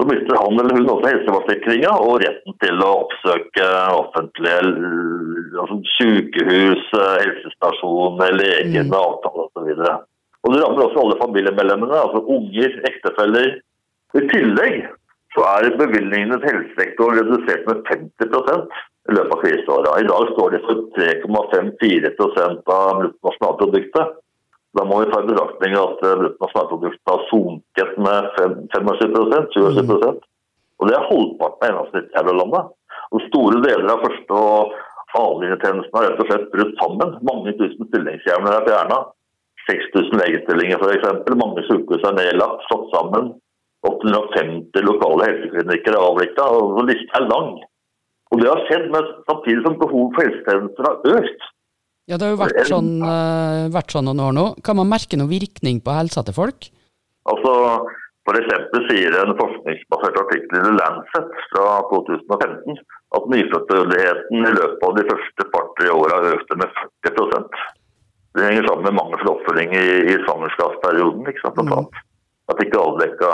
så 0.00 0.06
mister 0.08 0.38
han 0.40 0.60
eller 0.60 0.76
hun 0.76 0.92
også 0.94 1.10
helseforsikringa 1.12 1.90
og 2.04 2.20
retten 2.22 2.54
til 2.64 2.84
å 2.84 2.90
oppsøke 3.02 3.66
offentlige 3.96 4.60
altså 5.60 5.76
sykehus, 5.96 6.86
helsestasjoner, 6.94 8.32
legene, 8.38 8.86
mm. 8.88 8.96
avtaler 8.96 9.48
osv. 9.48 9.82
Og 10.40 10.54
Det 10.54 10.62
rammer 10.62 10.86
også 10.86 11.02
alle 11.02 11.18
familiemedlemmene, 11.20 11.98
altså 12.06 12.22
unger, 12.36 12.78
ektefeller. 12.88 13.50
I 14.16 14.22
tillegg 14.32 14.78
så 15.34 15.44
er 15.50 15.68
bevilgningene 15.78 16.40
til 16.40 16.48
helsesektoren 16.48 17.20
redusert 17.20 17.68
med 17.68 17.84
50 17.90 18.32
i 19.10 19.14
løpet 19.16 19.36
av 19.36 19.42
kriseåra. 19.44 19.92
I 20.00 20.08
dag 20.08 20.32
står 20.32 20.54
de 20.54 20.62
for 20.64 20.80
3,54% 20.96 22.74
av 22.74 23.02
bruttonasjonalproduktet. 23.02 24.16
Da 24.78 24.84
må 24.86 25.00
vi 25.00 25.10
ta 25.10 25.20
i 25.22 25.28
betraktning 25.28 25.72
at 25.74 25.96
bruttonasjonalproduktet 26.02 27.10
har 27.10 27.24
sunket 27.30 27.96
med 27.98 28.28
25 28.74 28.90
27 29.54 29.82
mm. 29.82 30.20
Og 30.80 30.88
Det 30.88 30.94
er 30.96 31.08
halvparten 31.10 31.64
av 31.64 31.66
gjennomsnittet 31.66 32.14
i 32.14 32.20
eurolandet. 32.22 32.70
Og 33.10 33.24
Store 33.26 33.62
deler 33.64 33.90
av 33.92 34.04
første- 34.04 34.38
og 34.40 34.76
avlinjetjenesten 35.18 35.96
har 35.98 36.06
rett 36.06 36.22
og 36.22 36.30
slett 36.30 36.52
brutt 36.54 36.76
sammen. 36.80 37.16
Mange 37.26 37.54
tusen 37.58 37.88
stillingshjemler 37.90 38.56
er 38.56 38.68
fjerna. 38.68 38.98
6000 39.66 40.22
legestillinger 40.22 40.82
f.eks. 40.82 41.34
Mange 41.42 41.64
sykehus 41.66 42.06
er 42.06 42.16
nedlagt, 42.16 42.64
slått 42.68 42.88
sammen. 42.94 43.32
850 43.88 44.86
lokale 44.86 45.26
helseklinikker 45.28 45.96
er 45.96 46.04
avvikla, 46.04 46.46
lista 46.88 47.20
er 47.20 47.28
lang. 47.30 47.54
Og 48.30 48.40
Det 48.40 48.50
har 48.50 48.66
skjedd 48.68 48.90
med, 48.94 49.08
samtidig 49.26 49.62
som 49.64 49.78
behovet 49.80 50.14
for 50.16 50.28
helsetjenester 50.28 50.88
har 50.88 51.16
økt. 51.18 51.48
Ja, 52.10 52.18
Det 52.18 52.26
har 52.26 52.34
jo 52.34 52.42
vært 52.42 52.60
sånn, 52.66 52.92
uh, 53.06 53.70
vært 53.70 53.94
sånn 53.94 54.08
noen 54.10 54.22
år 54.26 54.36
nå. 54.36 54.46
Kan 54.66 54.80
man 54.80 54.90
merke 54.90 55.18
noen 55.18 55.30
virkning 55.30 55.78
på 55.84 55.94
helsa 55.94 56.24
til 56.26 56.34
folk? 56.34 56.70
Altså, 57.30 57.52
F.eks. 58.26 58.50
sier 58.90 59.14
en 59.20 59.36
forskningsbasert 59.38 60.18
artikkel 60.24 60.58
i 60.58 60.64
The 60.66 60.72
Lancet 60.76 61.36
fra 61.52 61.66
2015 61.92 62.80
at 63.16 63.28
nyfødtdødeligheten 63.34 64.48
i 64.50 64.56
løpet 64.58 64.88
av 64.88 64.96
de 64.98 65.06
første 65.08 65.46
par-tre 65.54 65.94
åra 65.94 66.18
økte 66.34 66.58
med 66.58 66.82
40% 67.06 67.62
det 68.38 68.46
henger 68.46 68.66
sammen 68.68 68.86
med 68.86 68.94
mangelfull 68.94 69.32
oppfølging 69.32 69.72
i, 69.74 69.86
i 70.12 70.14
svangerskapsperioden. 70.24 71.26
ikke 71.30 71.42
sant, 71.42 71.62
mm. 71.66 72.02
At 72.50 72.62
ikke 72.62 72.82
avdekka 72.82 73.30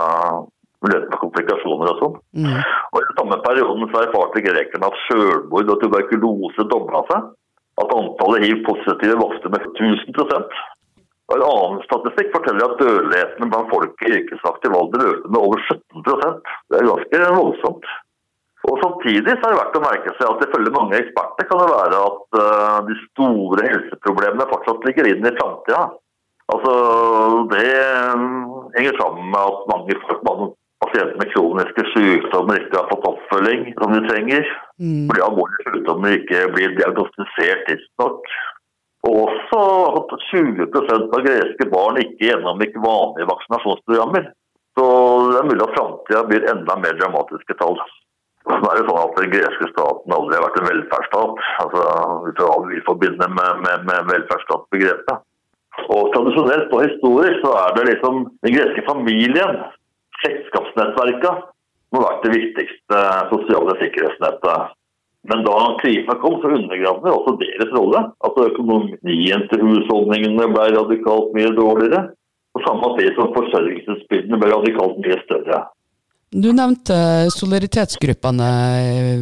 muligheten 0.85 1.11
for 1.13 1.23
komplikasjoner 1.25 1.91
og 1.91 1.99
sånn. 2.01 2.15
Mm. 2.41 2.55
Og 2.93 2.97
I 3.01 3.05
den 3.05 3.17
samme 3.19 3.37
perioden 3.45 3.91
så 3.91 4.01
erfarte 4.03 4.45
grekerne 4.45 4.89
at 4.89 5.03
sjølmord 5.05 5.73
og 5.73 5.83
tuberkulose 5.83 6.65
dobla 6.73 7.03
seg. 7.11 7.29
At 7.77 7.93
antallet 7.93 8.47
hiv-positive 8.47 9.19
vokste 9.21 9.53
med 9.53 9.69
1000 9.75 10.17
og 11.27 11.35
En 11.35 11.43
annen 11.43 11.81
statistikk 11.83 12.29
forteller 12.31 12.63
at 12.69 12.79
dødeligheten 12.79 13.49
blant 13.51 13.71
folk 13.71 14.03
i 14.07 14.11
yrkesaktiv 14.15 14.75
alder 14.79 15.07
økte 15.09 15.31
med 15.33 15.41
over 15.41 15.63
17% 15.65 16.51
Det 16.71 16.77
er 16.79 16.87
ganske 16.87 17.31
voldsomt. 17.35 17.89
Og 18.67 18.79
Samtidig 18.83 19.33
så 19.35 19.47
er 19.47 19.53
det 19.53 19.59
verdt 19.59 19.77
å 19.79 19.83
merke 19.83 20.13
seg 20.15 20.29
at 20.29 20.45
ifølge 20.47 20.73
mange 20.75 20.99
eksperter 20.99 21.47
kan 21.47 21.61
det 21.61 21.67
være 21.71 21.99
at 22.07 22.39
uh, 22.39 22.79
de 22.87 22.95
store 23.03 23.67
helseproblemene 23.67 24.47
fortsatt 24.49 24.87
ligger 24.87 25.07
inn 25.11 25.27
i 25.27 25.35
framtida. 25.37 25.83
Altså, 26.51 26.73
det 27.51 27.67
henger 28.75 28.99
sammen 28.99 29.29
med 29.33 29.39
at 29.43 29.69
mange 29.71 29.99
folk, 30.03 30.23
mange 30.27 30.49
pasienter 30.83 31.17
med 31.19 31.31
kroniske 31.33 31.85
sykdommer 31.93 32.59
ikke 32.61 32.79
har 32.79 32.89
fått 32.91 33.07
oppfølging 33.11 33.69
som 33.79 33.95
de 33.95 34.01
trenger. 34.07 34.49
Mm. 34.81 35.07
Fordi 35.09 35.25
alvorlige 35.25 35.65
sykdommer 35.67 36.17
ikke 36.19 36.43
blir 36.53 36.75
diagnostisert 36.77 37.65
tidsnok. 37.69 38.33
Og 39.07 39.15
også 39.27 39.61
at 39.99 40.15
20 40.31 40.67
av 41.13 41.21
greske 41.25 41.69
barn 41.71 42.01
ikke 42.01 42.29
gjennomgikk 42.31 42.75
vanlige 42.83 43.29
vaksinasjonsprogrammer. 43.31 44.27
Så 44.77 44.87
det 45.31 45.39
er 45.39 45.47
mulig 45.47 45.63
at 45.65 45.77
framtida 45.77 46.25
blir 46.29 46.49
enda 46.51 46.75
mer 46.81 46.99
dramatiske 46.99 47.55
tall. 47.61 47.79
Så 48.47 48.57
er 48.57 48.77
det 48.77 48.85
sånn 48.87 48.99
at 49.01 49.17
Den 49.19 49.31
greske 49.33 49.69
staten 49.71 50.13
aldri 50.15 50.37
har 50.37 50.45
vært 50.45 50.59
en 50.61 50.69
velferdsstat. 50.69 51.41
altså 51.63 51.81
vi 52.27 52.35
tror 52.37 52.51
hva 52.51 52.69
vi 52.69 52.83
forbinder 52.85 53.33
med, 53.39 53.63
med, 53.65 53.87
med 53.89 54.11
velferdsstatsbegrepet. 54.11 55.25
Og 55.93 56.13
Tradisjonelt 56.13 56.71
og 56.73 56.85
historisk 56.85 57.43
så 57.43 57.51
er 57.63 57.75
det 57.77 57.89
liksom 57.91 58.23
den 58.45 58.55
greske 58.55 58.83
familien, 58.87 59.59
slektskapsnettverka, 60.77 61.31
må 61.93 62.03
vært 62.03 62.25
det 62.25 62.33
viktigste 62.35 63.03
sosiale 63.31 63.75
sikkerhetsnettet. 63.81 64.75
Men 65.27 65.43
da 65.43 65.55
krisa 65.81 66.15
kom, 66.21 66.37
så 66.39 66.53
undergravde 66.55 67.03
det 67.03 67.13
også 67.13 67.33
deres 67.41 67.71
rolle. 67.75 68.03
Altså 68.23 68.47
Økonomien 68.51 69.43
til 69.51 69.63
husholdningene 69.65 70.47
ble 70.53 70.67
radikalt 70.75 71.33
mye 71.35 71.51
dårligere. 71.57 72.05
På 72.55 72.63
samme 72.63 72.93
tid 72.97 73.11
som 73.17 73.33
forsørgelsesbyrdene 73.35 74.39
ble 74.39 74.53
radikalt 74.53 75.01
mye 75.03 75.19
større. 75.25 75.65
Du 76.31 76.49
nevnte 76.55 76.95
solidaritetsgruppene 77.35 78.47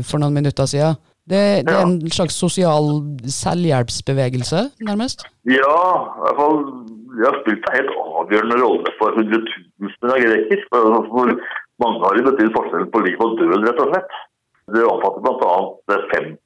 for 0.05 0.21
noen 0.21 0.37
minutter 0.37 0.69
siden. 0.69 0.97
Det, 1.25 1.65
det 1.65 1.73
er 1.73 1.81
en 1.87 1.97
slags 2.13 2.37
sosial 2.37 2.99
selvhjelpsbevegelse, 3.33 4.59
nærmest? 4.85 5.25
Ja, 5.49 5.79
i 6.05 6.21
hvert 6.21 6.37
fall 6.37 6.59
Jeg 7.15 7.25
har 7.25 7.37
spilt 7.41 7.69
helt 7.73 7.93
avgjørende 8.25 8.61
rolle 8.61 8.93
for 8.99 9.15
hundretusener 9.17 10.15
av 10.15 10.23
greker. 10.25 10.63
For 10.71 11.35
mange 11.83 12.03
har 12.05 12.17
det 12.17 12.25
betydd 12.29 12.55
forskjellen 12.55 12.91
på 12.93 13.03
liv 13.05 13.21
og 13.23 13.37
død, 13.39 13.61
rett 13.67 13.83
og 13.83 13.93
slett. 13.93 14.17
Det 14.73 14.83
omfatter 14.89 15.23
bl.a. 15.25 15.55
50 16.15 16.41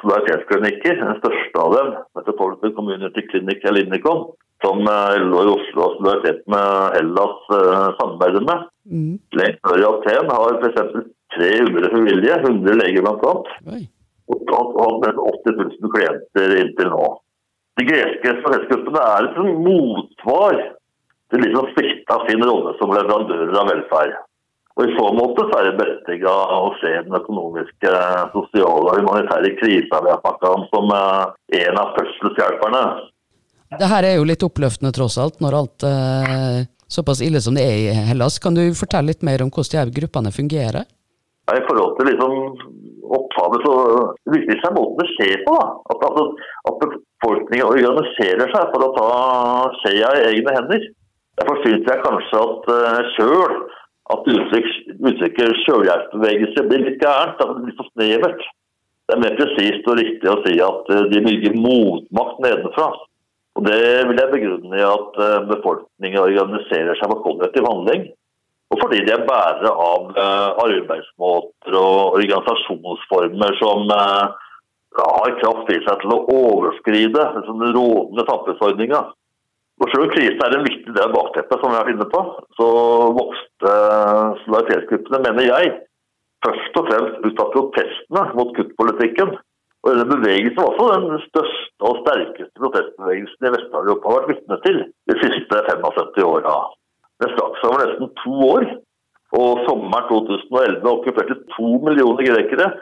solidaritetsklinikker. 0.00 1.00
Den 1.00 1.18
største 1.20 1.64
av 1.64 1.74
dem, 1.76 1.90
Metropolitan 2.18 2.76
Community 2.76 3.24
Clinic 3.28 3.64
Elinikon, 3.68 4.28
som 4.64 4.82
LO 4.84 5.44
i 5.44 5.52
Oslo 5.54 5.84
har 5.84 5.96
solidaritet 5.96 6.42
med 6.52 6.96
Hellas 6.96 7.38
uh, 7.52 7.88
samarbeider 8.00 8.44
med. 8.46 8.68
Mm. 8.90 9.14
Lengt 9.40 9.60
før 9.66 9.80
i 9.80 9.88
Aten 9.88 10.30
har 10.34 10.60
f.eks. 10.60 11.08
300 11.30 11.90
frivillige, 11.92 12.36
100 12.42 12.78
leger 12.80 13.04
bl.a. 13.06 13.34
Og 14.30 14.48
hatt 14.50 14.78
80 14.80 15.58
000 15.58 15.92
klienter 15.94 16.56
inntil 16.58 16.90
nå. 16.90 17.04
De 17.78 17.86
greske 17.86 18.34
stafettgruppene 18.40 19.04
er 19.14 19.28
et 19.28 19.38
motsvar 19.66 20.58
til 21.30 21.44
de 21.44 21.52
som 21.54 21.70
svikta 21.76 22.18
sin 22.26 22.42
rolle 22.42 22.74
som 22.80 22.92
leverandører 22.94 23.54
av 23.60 23.70
velferd. 23.70 24.18
Og 24.78 24.86
I 24.86 24.94
så 24.96 25.06
måte 25.12 25.44
så 25.50 25.58
er 25.60 25.68
det 25.68 25.78
berettiga 25.78 26.32
å 26.56 26.70
se 26.80 26.90
den 27.04 27.16
økonomiske, 27.18 27.94
sosiale 28.34 28.92
og 28.94 29.00
humanitære 29.02 29.54
krisa 29.58 30.02
vi 30.04 30.12
har 30.12 30.20
snakka 30.22 30.52
om, 30.56 30.66
som 30.72 30.92
eh, 30.96 31.64
en 31.66 31.80
av 31.80 31.96
fødselshjelperne. 31.98 32.84
Det 33.80 33.88
her 33.90 34.06
er 34.06 34.16
jo 34.18 34.26
litt 34.26 34.42
oppløftende 34.46 34.94
tross 34.94 35.18
alt, 35.20 35.36
når 35.42 35.56
alt 35.58 35.86
er 35.86 36.64
såpass 36.90 37.20
ille 37.22 37.42
som 37.42 37.54
det 37.54 37.66
er 37.66 37.76
i 37.76 38.06
Hellas. 38.10 38.40
Kan 38.42 38.56
du 38.56 38.62
fortelle 38.78 39.12
litt 39.12 39.26
mer 39.26 39.44
om 39.44 39.52
hvordan 39.52 39.90
de 39.90 40.00
gruppene 40.00 40.32
fungerer? 40.34 40.88
Ja, 41.46 41.58
I 41.58 41.66
forhold 41.68 41.98
til 41.98 42.10
liksom 42.10 42.34
opphavet 43.16 43.66
så 43.66 43.74
viser 44.34 44.60
seg 44.62 44.76
måten 44.76 45.00
det 45.00 45.08
skjer 45.14 45.42
på. 45.46 45.56
da. 45.56 45.66
At, 45.92 46.06
altså, 46.08 46.24
at 46.70 46.80
befolkningen 46.84 47.66
organiserer 47.66 48.54
seg 48.54 48.72
for 48.72 48.86
å 48.86 48.94
ta 48.96 49.10
skjea 49.82 50.14
i 50.16 50.24
egne 50.30 50.56
hender. 50.56 50.88
Derfor 51.40 51.60
syns 51.64 51.86
jeg 51.88 52.04
kanskje 52.04 52.40
at 52.46 52.72
uh, 52.74 53.02
sjøl 53.16 53.54
at 54.10 54.32
uttrykket 54.34 55.60
sjølhjelpsbevegelse 55.64 56.66
blir 56.70 56.86
litt 56.86 57.02
gærent. 57.02 57.38
At 57.40 57.54
det 57.54 57.66
blir 57.66 57.78
for 57.78 57.92
snevert. 57.94 58.48
Det 59.10 59.16
er 59.16 59.22
mer 59.24 59.38
presist 59.38 59.88
og 59.90 59.98
riktig 59.98 60.30
å 60.30 60.40
si 60.46 60.58
at 60.62 60.92
uh, 60.94 61.06
de 61.12 61.22
bygger 61.26 61.56
motmakt 61.58 62.42
nedenfra. 62.44 62.90
Og 63.58 63.66
Det 63.66 63.80
vil 64.08 64.20
jeg 64.20 64.32
begrunne 64.32 64.78
i 64.78 64.84
at 64.86 65.16
eh, 65.24 65.40
befolkningen 65.50 66.22
organiserer 66.22 66.96
seg 66.96 67.10
for 67.10 67.22
kollektiv 67.24 67.66
handling. 67.66 68.06
Og 68.70 68.78
fordi 68.78 69.00
de 69.06 69.14
er 69.16 69.26
bærere 69.26 69.70
av 69.84 70.12
eh, 70.14 70.60
arbeidsmåter 70.64 71.76
og 71.80 72.18
organisasjonsformer 72.20 73.56
som 73.58 73.90
eh, 73.94 74.46
har 74.98 75.38
kraft 75.40 75.72
i 75.74 75.80
seg 75.86 76.02
til 76.02 76.14
å 76.14 76.20
overskride 76.34 77.26
den 77.48 77.64
rådende 77.74 78.26
samfunnsordninga. 78.28 79.02
Og 79.80 79.88
Selv 79.90 80.06
om 80.06 80.12
krise 80.12 80.44
er 80.44 80.56
en 80.56 80.66
viktig 80.66 80.92
del 80.92 81.06
av 81.06 81.14
bakteppet, 81.14 81.60
som 81.60 81.72
vi 81.72 81.78
har 81.78 81.86
vært 81.88 82.10
på, 82.12 82.22
så 82.58 82.66
vokste 83.16 83.76
solidaritetsgruppene, 84.42 85.22
mener 85.24 85.46
jeg, 85.48 85.70
først 86.44 86.76
og 86.80 86.90
fremst 86.90 87.24
ut 87.24 87.40
av 87.40 87.54
protestene 87.54 88.24
mot 88.36 88.52
kuttpolitikken. 88.58 89.32
Og 89.80 89.96
denne 89.96 90.04
bevegelsen 90.10 90.58
var 90.58 90.74
også 90.74 90.98
den 91.08 91.22
største 91.24 91.88
og 91.88 92.02
sterkeste 92.02 92.60
protestbevegelsen 92.60 93.48
i 93.48 93.52
Vest-Europa 93.54 94.10
har 94.10 94.18
vært 94.18 94.32
vitne 94.34 94.58
til 94.66 94.82
de 95.08 95.16
siste 95.22 95.62
75 95.70 96.26
åra. 96.28 96.56
Det 97.20 97.32
strakk 97.34 97.58
seg 97.60 97.68
over 97.70 97.84
nesten 97.84 98.14
to 98.22 98.36
år. 98.46 98.70
Og 99.40 99.60
sommeren 99.68 100.08
2011 100.10 100.88
okkuperte 100.90 101.36
to 101.54 101.76
millioner 101.84 102.26
grekere 102.26 102.72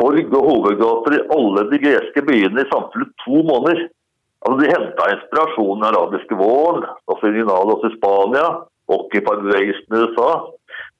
torg 0.00 0.32
og 0.34 0.48
hovedgater 0.48 1.16
i 1.16 1.24
alle 1.36 1.66
de 1.70 1.80
greske 1.82 2.24
byene 2.26 2.64
i 2.64 2.70
samfunnet 2.70 3.12
to 3.24 3.42
måneder. 3.46 3.84
Altså, 4.44 4.56
de 4.60 4.72
henta 4.72 5.10
inspirasjon 5.14 5.84
i 5.84 5.88
arabiske 5.88 6.36
våren, 6.36 6.84
også 7.08 7.30
i 7.30 7.44
i 7.88 7.94
Spania, 7.96 8.46
occupy-bevegelsen 8.92 9.96
i 9.96 10.02
USA. 10.02 10.30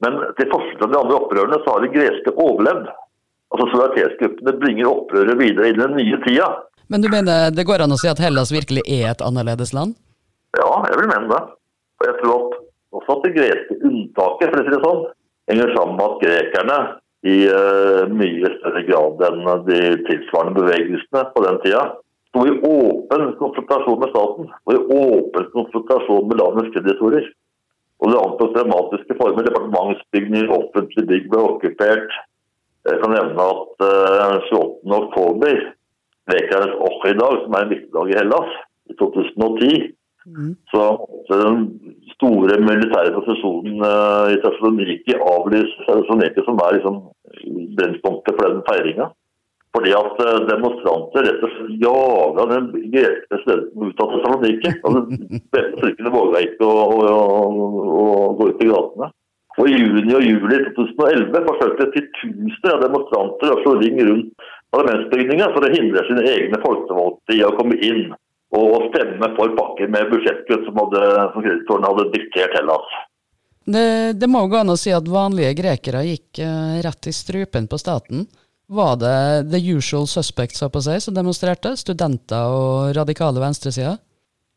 Men 0.01 0.21
til 0.39 0.49
forskjell 0.53 0.79
fra 0.81 0.89
de 0.93 1.01
andre 1.01 1.19
opprørene, 1.19 1.59
så 1.65 1.75
har 1.75 1.83
de 1.83 1.93
greske 1.97 2.33
overlevd. 2.33 2.89
Altså 3.53 3.67
Solidaritetsgruppene 3.71 4.57
bringer 4.63 4.89
opprøret 4.91 5.39
videre 5.39 5.69
i 5.69 5.77
den 5.77 5.93
nye 5.99 6.21
tida. 6.25 6.49
Men 6.89 7.05
du 7.05 7.11
mener 7.13 7.53
det 7.55 7.67
går 7.69 7.85
an 7.85 7.95
å 7.95 8.01
si 8.01 8.09
at 8.11 8.23
Hellas 8.23 8.53
virkelig 8.53 8.83
er 8.89 9.13
et 9.13 9.23
annerledes 9.25 9.75
land? 9.77 9.95
Ja, 10.57 10.71
jeg 10.89 10.99
vil 11.01 11.11
mene 11.13 11.31
det. 11.31 11.43
Jeg 12.05 12.17
tror 12.23 12.35
at 12.39 12.64
også 12.95 13.17
at 13.17 13.27
det 13.27 13.35
greske 13.37 13.79
unntaket, 13.81 14.51
for 14.51 14.61
å 14.61 14.65
si 14.65 14.75
det 14.75 14.83
sånn, 14.85 15.03
henger 15.51 15.75
sammen 15.75 15.99
med 15.99 16.07
at 16.07 16.23
grekerne 16.25 16.79
i 17.25 17.37
uh, 17.49 18.03
mye 18.13 18.51
større 18.59 18.83
grad 18.89 19.23
enn 19.29 19.45
de 19.69 19.79
tilsvarende 20.09 20.61
bevegelsene 20.61 21.23
på 21.35 21.45
den 21.45 21.61
tida 21.65 21.85
sto 22.35 22.43
i 22.51 22.55
åpen 22.67 23.33
konfrontasjon 23.39 24.01
med 24.03 24.11
staten 24.11 24.51
og 24.51 24.73
i 24.75 24.83
åpen 24.99 25.49
konfrontasjon 25.55 26.29
med 26.29 26.41
landets 26.41 26.73
kreditorer. 26.75 27.27
Og 28.03 28.11
det 28.11 28.19
antok 28.21 28.57
dramatiske 28.57 29.17
former. 29.21 29.47
Departementsbygninger, 29.47 30.51
offentlige 30.51 31.09
bygg 31.13 31.29
ble 31.31 31.45
okkupert. 31.47 32.17
Jeg 32.85 33.01
kan 33.01 33.15
nevne 33.15 33.47
at 33.55 33.85
uh, 33.87 34.35
28. 34.51 34.97
oktober, 34.99 35.61
grekernes 36.29 36.75
dag, 37.23 37.37
som 37.45 37.55
er 37.55 37.65
en 37.65 37.73
viktig 37.73 37.93
dag 37.95 38.11
i 38.11 38.19
Hellas, 38.19 38.59
i 38.91 38.97
2010, 39.01 39.79
mm. 40.27 40.55
så 40.73 40.85
den 41.31 41.67
store 42.15 42.61
militære 42.63 43.13
prosesjonen 43.17 43.83
uh, 43.83 44.31
i 44.33 44.39
Thessaloniki 44.43 45.19
avlyses. 45.19 45.75
Thessaloniki 45.89 46.45
som 46.47 46.63
er 46.65 46.79
liksom 46.79 47.03
brennpunktet 47.79 48.39
for 48.39 48.49
den 48.49 48.65
feiringa. 48.69 49.11
Fordi 49.75 49.91
at 49.99 50.23
uh, 50.23 50.45
demonstranter 50.51 51.27
rett 51.27 51.45
og 51.45 51.55
slett 51.57 51.83
jaga 51.83 52.47
den 52.53 52.71
greske 52.95 53.43
studenten 53.43 53.91
ut 53.91 54.03
av 54.05 54.15
Thessaloniki. 54.15 54.75
Altså, 54.87 55.05
Styrkene 55.81 56.15
våga 56.15 56.43
ikke 56.47 56.71
å, 56.71 56.89
å, 56.95 57.21
å, 58.05 58.09
gå 58.39 58.51
ut 58.53 58.65
i 58.65 58.71
gatene. 58.71 59.11
Og 59.55 59.71
I 59.71 59.77
juni 59.77 60.15
og 60.17 60.25
juli 60.27 60.57
2011 60.75 61.45
forsøkte 61.47 61.93
titusener 61.95 62.73
av 62.75 62.81
demonstranter 62.83 63.53
å 63.55 63.61
slå 63.63 63.77
ring 63.79 64.01
rundt 64.03 64.49
parlamentsbygninga 64.75 65.51
for 65.55 65.67
å 65.67 65.71
hindre 65.71 66.03
sine 66.09 66.25
egne 66.27 66.59
folkevalgte 66.65 67.37
i 67.37 67.45
å 67.47 67.53
komme 67.55 67.79
inn 67.79 68.09
og 68.55 68.89
stemme 68.93 69.31
for 69.37 69.53
pakker 69.59 69.91
med 69.91 70.13
budsjettkutt 70.13 70.69
som, 70.69 70.79
hadde, 70.83 71.03
som 71.35 71.45
kreditorene 71.45 71.91
hadde 71.91 72.07
diktert 72.15 72.57
Hellas. 72.59 72.95
Det, 73.65 73.87
det 74.21 74.29
må 74.29 74.45
gå 74.47 74.59
an 74.61 74.75
å 74.75 74.77
si 74.77 74.93
at 74.93 75.07
vanlige 75.09 75.55
grekere 75.63 76.05
gikk 76.05 76.43
uh, 76.45 76.81
rett 76.85 77.09
i 77.09 77.15
strupen 77.17 77.69
på 77.71 77.81
staten. 77.81 78.27
Var 78.69 78.97
det 79.01 79.17
the 79.53 79.61
usual 79.73 80.07
suspects 80.09 80.61
så 80.61 80.69
på 80.73 80.83
seg, 80.85 81.01
som 81.05 81.17
demonstrerte? 81.17 81.75
Studenter 81.81 82.53
og 82.53 82.93
radikale 82.97 83.41
venstresider? 83.43 83.99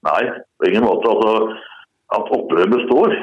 Nei, 0.07 0.21
på 0.59 0.69
ingen 0.69 0.85
måte. 0.87 1.11
Altså, 1.11 1.55
at 2.15 2.29
opprøret 2.35 2.71
består, 2.71 3.15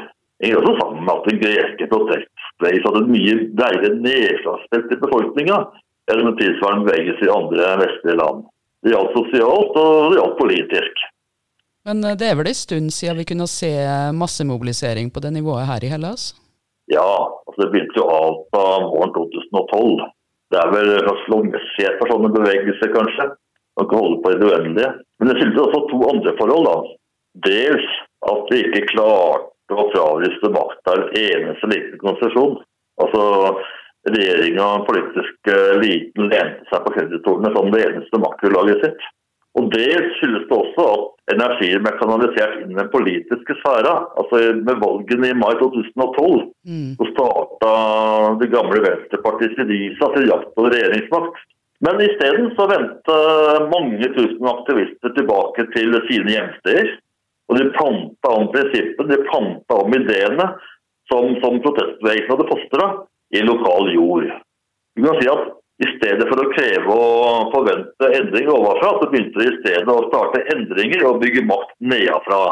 henger 0.44 0.60
også 0.60 0.74
sammen 0.80 1.06
med 1.06 1.14
at 1.14 1.28
den 1.30 1.40
greske 1.40 1.88
protestbevegelsen 1.92 2.88
hadde 2.90 3.02
et 3.04 3.14
mye 3.14 3.36
bredere 3.60 3.92
nedslagsfelt 4.04 4.92
i 4.92 5.00
befolkninga 5.04 5.60
enn 6.12 6.26
med 6.26 6.36
tilsvarende 6.40 6.88
bevegelse 6.90 7.24
i 7.24 7.32
andre 7.32 7.70
vestlige 7.80 8.18
land. 8.20 8.44
Det 8.84 8.92
gjaldt 8.92 9.16
sosialt, 9.16 9.76
og 9.80 10.12
det 10.12 10.20
gjaldt 10.20 10.40
politisk. 10.40 11.04
Men 11.88 12.04
eh, 12.04 12.16
det 12.20 12.30
er 12.30 12.40
vel 12.40 12.50
en 12.50 12.58
stund 12.58 12.92
siden 12.92 13.20
vi 13.20 13.28
kunne 13.28 13.48
se 13.50 13.72
massemobilisering 14.16 15.12
på 15.12 15.22
det 15.24 15.32
nivået 15.36 15.68
her 15.70 15.84
i 15.84 15.92
Hellas? 15.92 16.32
Ja, 16.92 17.08
altså 17.46 17.62
det 17.62 17.70
begynte 17.72 18.00
jo 18.00 18.10
alt 18.12 18.44
på 18.52 18.62
våren 18.92 19.14
2012. 19.16 20.04
Det 20.52 20.60
er 20.60 20.74
vel 20.74 20.90
langsiktighet 21.32 21.96
for 22.00 22.12
sånne 22.12 22.30
bevegelser, 22.34 22.92
kanskje. 22.92 23.30
Man 23.78 23.88
kan 23.90 24.02
holde 24.02 24.20
på 24.22 24.32
i 24.34 24.36
det 24.38 24.50
uendelige. 24.50 24.90
Men 25.18 25.30
det 25.30 25.38
skyldes 25.38 25.62
også 25.64 25.80
to 25.90 26.00
andre 26.10 26.34
forhold. 26.40 26.68
da. 26.68 26.76
Dels 27.48 27.88
at 28.30 28.52
de 28.52 28.60
ikke 28.68 28.90
klarte 28.92 29.78
å 29.80 29.88
fravriste 29.94 30.50
makta 30.54 30.94
en 30.94 31.08
eneste 31.24 31.70
liten 31.72 31.98
konsesjon. 32.02 32.60
Altså, 33.02 33.22
Regjeringa 34.04 34.64
og 34.78 34.86
politisk 34.88 35.48
eliten 35.48 36.26
lente 36.28 36.66
seg 36.68 36.82
på 36.84 36.92
kreditorene 36.96 37.52
som 37.54 37.70
det 37.72 37.84
eneste 37.86 38.20
maktgrunnlaget 38.20 38.82
sitt. 38.84 39.06
Og 39.54 39.70
Det 39.70 39.90
skyldes 40.18 40.48
det 40.50 40.56
også 40.56 40.84
at 40.90 41.34
energien 41.34 41.82
ble 41.84 41.92
kanalisert 42.00 42.56
inn 42.58 42.72
i 42.74 42.78
den 42.80 42.90
politiske 42.90 43.54
sfæra. 43.60 43.94
Altså 44.18 44.40
Med 44.58 44.80
valgene 44.82 45.30
i 45.30 45.38
mai 45.38 45.52
2012 45.60 46.42
mm. 46.66 46.90
så 46.98 47.08
starta 47.12 47.72
det 48.40 48.50
gamle 48.52 48.82
Venstrepartiet 48.82 49.54
Syriza 49.54 50.10
til 50.16 50.28
jakt 50.32 50.50
på 50.56 50.66
regjeringsmakt. 50.66 51.38
Men 51.86 52.02
isteden 52.02 52.50
så 52.58 52.66
vendte 52.70 53.16
mange 53.70 54.10
tusen 54.16 54.50
aktivister 54.50 55.14
tilbake 55.16 55.66
til 55.76 55.96
sine 56.10 56.34
hjemsteder. 56.34 56.92
Og 57.48 57.58
de 57.60 57.70
planta 57.76 58.30
om 58.34 58.46
prinsippene, 58.52 59.10
de 59.12 59.24
planta 59.28 59.80
om 59.84 59.96
ideene 59.96 60.46
som, 61.10 61.34
som 61.44 61.60
protestbevegelsen 61.62 62.32
hadde 62.32 62.50
fostra 62.50 62.86
i 63.34 63.42
lokal 63.44 63.90
jord. 63.94 64.30
Du 64.94 65.04
kan 65.06 65.20
si 65.20 65.30
at 65.30 65.52
i 65.82 65.88
stedet 65.96 66.26
for 66.30 66.38
å 66.38 66.50
kreve 66.52 66.94
og 66.94 67.50
forvente 67.54 68.10
endringer 68.20 68.54
ovenfra, 68.54 68.92
så 69.00 69.08
begynte 69.10 69.40
de 69.40 69.48
i 69.50 69.56
stedet 69.62 69.90
å 69.90 70.06
starte 70.06 70.44
endringer 70.54 71.02
og 71.08 71.18
bygge 71.24 71.42
makt 71.48 71.74
nedenfra. 71.82 72.44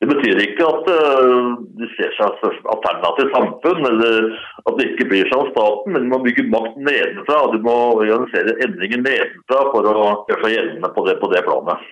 Det 0.00 0.08
betyr 0.08 0.38
ikke 0.40 0.64
at 0.64 0.86
uh, 0.88 1.56
de 1.76 1.86
ser 1.92 2.12
seg 2.16 2.36
som 2.40 2.68
alternativt 2.72 3.34
samfunn, 3.34 3.82
eller 3.90 4.30
at 4.64 4.78
det 4.78 4.86
ikke 4.90 5.08
blir 5.10 5.28
seg 5.28 5.42
om 5.42 5.50
staten, 5.52 5.92
men 5.92 6.06
de 6.06 6.12
må 6.12 6.20
bygge 6.24 6.46
makt 6.52 6.78
nedenfra. 6.86 7.40
og 7.44 7.56
De 7.56 7.60
må 7.64 7.74
organisere 7.98 8.56
endringer 8.64 9.02
nedenfra 9.04 9.66
for 9.74 9.88
å 9.88 9.96
gjøre 9.96 10.38
seg 10.44 10.54
gjeldende 10.56 10.92
på 10.96 11.04
det, 11.08 11.16
på 11.20 11.32
det 11.32 11.44
planet. 11.48 11.84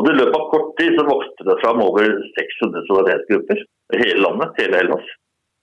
Og 0.00 0.08
I 0.08 0.16
løpet 0.16 0.38
av 0.38 0.48
kort 0.54 0.70
tid 0.80 0.96
så 0.96 1.04
vokste 1.08 1.48
det 1.48 1.58
fram 1.60 1.82
over 1.84 2.08
600 2.38 2.86
solidaritetsgrupper 2.88 3.64
i 3.96 4.00
hele 4.00 4.24
landet, 4.24 4.56
hele 4.62 4.80
Hellas. 4.80 5.12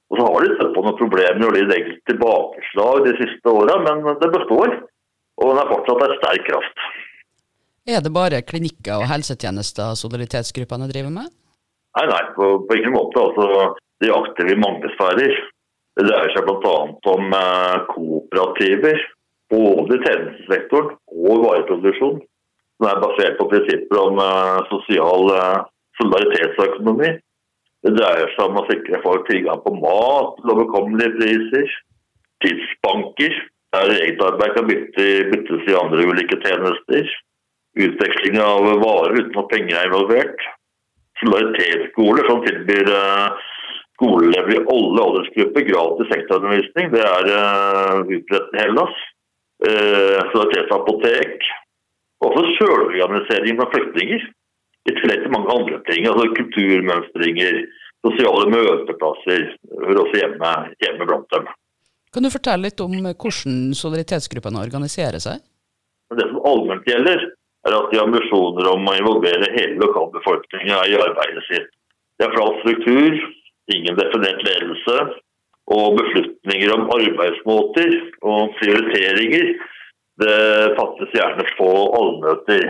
Og 0.08 0.20
så 0.20 0.28
har 0.28 0.46
de 0.46 0.56
støtt 0.56 0.76
på 0.76 0.84
noen 0.86 1.00
problemer 1.02 1.50
og 1.50 1.56
litt 1.56 1.74
enkelte 1.76 2.12
tilbakeslag 2.12 3.02
de 3.08 3.16
siste 3.18 3.52
åra, 3.52 3.76
men 3.84 4.06
det 4.22 4.30
består. 4.36 4.78
Og 5.38 5.52
den 5.52 5.60
er 5.62 5.72
fortsatt 5.74 6.06
en 6.06 6.16
sterk 6.22 6.48
kraft. 6.48 6.86
Er 7.88 8.02
det 8.04 8.14
bare 8.16 8.44
klinikker 8.44 9.02
og 9.02 9.10
helsetjenester 9.12 9.94
solidaritetsgruppene 10.00 10.90
driver 10.92 11.12
med? 11.20 11.28
Nei, 11.98 12.06
nei, 12.10 12.24
på, 12.36 12.50
på 12.68 12.78
ingen 12.78 12.96
måte. 12.96 13.22
Altså, 13.22 13.76
de 14.04 14.14
aktive 14.14 14.54
i 14.54 14.60
mange 14.60 14.92
sfærer. 14.96 15.38
Det 15.98 16.06
dreier 16.06 16.34
seg 16.36 16.46
bl.a. 16.46 16.74
om 17.14 17.32
eh, 17.34 17.78
kooperativer, 17.90 19.00
både 19.50 19.96
i 19.96 20.04
tjenestesektoren 20.04 20.92
og 21.28 21.46
vareproduksjon. 21.46 22.20
Som 22.78 22.90
er 22.92 23.00
basert 23.02 23.40
på 23.40 23.48
prinsipper 23.50 24.02
om 24.04 24.22
eh, 24.22 24.60
sosial 24.70 25.32
eh, 25.34 25.64
solidaritetsøkonomi. 26.02 27.16
Det 27.88 27.94
dreier 27.96 28.32
seg 28.34 28.50
om 28.50 28.58
å 28.60 28.66
sikre 28.68 29.00
folk 29.00 29.30
tilgang 29.30 29.62
på 29.64 29.72
mat 29.80 30.34
til 30.42 30.50
overkommelige 30.52 31.14
priser. 31.16 31.76
Tidsbanker, 32.44 33.36
der 33.72 33.94
eget 33.96 34.24
arbeid 34.28 34.58
kan 34.58 34.68
byttes 34.68 35.70
i 35.72 35.78
andre 35.80 36.08
ulike 36.10 36.36
tjenester. 36.44 37.14
Utveksling 37.80 38.36
av 38.44 38.68
varer 38.82 39.22
uten 39.22 39.40
at 39.40 39.48
penger 39.54 39.80
er 39.80 39.88
involvert. 39.88 40.44
Solidaritetsskoler 41.22 42.28
som 42.28 42.44
tilbyr 42.44 42.92
uh, 42.92 43.40
skoleelever 43.96 44.58
i 44.58 44.64
alle 44.76 45.06
aldersgrupper 45.06 45.68
gratis 45.70 46.12
sektorundervisning. 46.12 46.92
Det 46.92 47.06
er 47.08 47.32
uh, 47.32 48.04
utbredt 48.04 48.52
i 48.52 48.64
Hellas. 48.66 49.00
Uh, 49.64 50.20
solidaritetsapotek. 50.34 51.48
Også 52.28 52.44
sjølorganisering 52.58 53.64
av 53.64 53.72
flyktninger. 53.72 54.28
I 54.88 54.96
tillegg 54.96 55.24
til 55.26 55.34
mange 55.34 55.54
andre 55.54 55.80
ting. 55.90 56.08
altså 56.08 56.28
Kulturmønstringer, 56.38 57.62
sosiale 58.08 58.50
møteplasser 58.54 59.48
hører 59.84 60.04
også 60.04 60.22
hjemme, 60.22 60.52
hjemme 60.84 61.08
blant 61.10 61.34
dem. 61.36 61.50
Kan 62.14 62.24
du 62.24 62.32
fortelle 62.32 62.70
litt 62.70 62.82
om 62.84 62.94
hvordan 62.96 63.58
solidaritetsgruppene 63.76 64.64
organiserer 64.64 65.20
seg? 65.24 65.44
Det 66.16 66.28
som 66.30 66.46
allment 66.48 66.88
gjelder, 66.88 67.26
er 67.68 67.76
at 67.76 67.90
de 67.92 68.00
har 68.00 68.08
ambisjoner 68.08 68.70
om 68.72 68.88
å 68.88 68.96
involvere 68.96 69.52
hele 69.58 69.76
lokalbefolkninga 69.82 70.80
i 70.88 70.96
arbeidet 71.04 71.44
sitt. 71.50 71.68
Det 72.18 72.26
er 72.26 72.34
flat 72.34 72.62
struktur, 72.64 73.18
ingen 73.76 73.98
definert 74.00 74.46
ledelse, 74.48 74.98
og 75.76 75.98
beslutninger 76.00 76.72
om 76.78 76.88
arbeidsmåter 76.96 77.90
og 78.24 78.54
prioriteringer 78.62 79.50
det 80.24 80.38
fattes 80.80 81.12
gjerne 81.14 81.46
på 81.58 81.70
allmøter. 82.00 82.70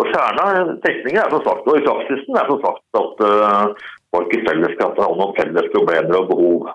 Og 0.00 0.08
Kjerna 0.10 0.46
tenkningen 0.82 1.20
er 1.22 1.30
som 1.30 1.44
sagt, 1.44 1.68
og 1.70 1.76
i 1.78 1.84
praksisen 1.84 2.38
er 2.38 2.48
som 2.50 2.58
sagt 2.64 2.98
at 2.98 3.22
uh, 3.22 3.84
folk 4.14 4.32
i 4.34 4.42
fellesskap 4.46 4.98
har 4.98 5.14
noen 5.20 5.36
felles 5.38 5.68
problemer 5.74 6.18
og 6.18 6.32
behov. 6.32 6.72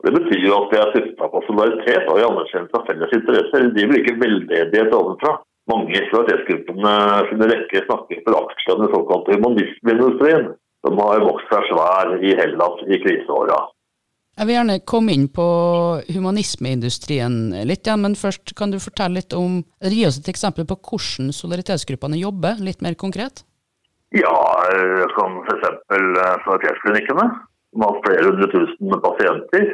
Og 0.00 0.08
det 0.08 0.14
betyr 0.16 0.46
jo 0.46 0.56
at 0.62 0.72
det 0.72 0.80
er 0.80 0.92
tufta 0.94 1.28
på 1.28 1.42
solidaritet 1.44 2.08
og 2.08 2.20
i 2.20 2.24
anerkjennelse 2.24 2.78
av 2.78 2.86
felles 2.88 3.12
interesser. 3.18 3.66
De 3.76 3.84
blir 3.90 4.00
ikke 4.00 4.16
veldedighet 4.22 4.96
ovenfra. 4.96 5.34
Mange 5.68 5.92
i 5.92 6.06
solidaritetsgruppene 6.08 6.94
sine 7.28 7.48
rekker 7.50 7.84
snakker 7.84 8.22
for 8.24 8.38
aksjer 8.38 8.80
den 8.80 8.92
såkalte 8.94 9.36
humanismeindustrien, 9.36 10.48
som 10.86 11.02
har 11.04 11.26
vokst 11.28 11.52
seg 11.52 11.68
svær 11.68 12.14
i 12.24 12.32
Hellas 12.40 12.80
i 12.88 13.02
kriseåra. 13.04 13.60
Jeg 14.40 14.48
vil 14.48 14.54
gjerne 14.56 14.78
komme 14.88 15.12
inn 15.12 15.26
på 15.28 15.46
humanismeindustrien 16.08 17.34
litt, 17.68 17.82
igjen, 17.84 18.00
men 18.00 18.14
først 18.16 18.54
kan 18.56 18.70
du 18.72 18.78
fortelle 18.80 19.18
litt 19.18 19.34
om, 19.36 19.58
eller 19.82 19.92
gi 19.92 20.06
oss 20.08 20.16
et 20.16 20.30
eksempel 20.32 20.64
på 20.64 20.78
hvordan 20.80 21.28
solidaritetsgruppene 21.36 22.16
jobber, 22.16 22.56
litt 22.64 22.80
mer 22.80 22.96
konkret? 22.96 23.42
Ja, 24.16 24.32
som 25.12 25.42
f.eks. 25.44 25.66
solidaritetsklinikkene, 25.92 27.26
som 27.68 27.84
har 27.84 28.00
flere 28.06 28.30
hundre 28.30 28.48
tusen 28.54 28.96
pasienter. 29.04 29.66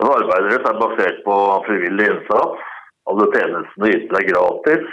Så 0.00 0.08
arbeider 0.14 0.56
er 0.56 0.80
basert 0.80 1.20
på 1.26 1.36
frivillig 1.68 2.08
innsats. 2.08 2.64
Alle 3.12 3.28
tjenestene 3.36 3.90
yter 3.92 4.20
er 4.22 4.28
gratis. 4.30 4.86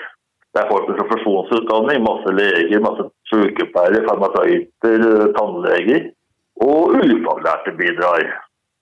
Det 0.51 0.59
er 0.59 0.71
folk 0.73 0.89
med 0.91 0.99
profesjonsutdanning, 0.99 2.03
masse 2.03 2.35
leger, 2.35 2.83
masse 2.83 3.07
sykepleiere, 3.31 4.03
farmasøyter, 4.09 5.07
tannleger. 5.39 6.11
Og 6.67 6.99
ufaglærte 6.99 7.79
bidrar. 7.79 8.27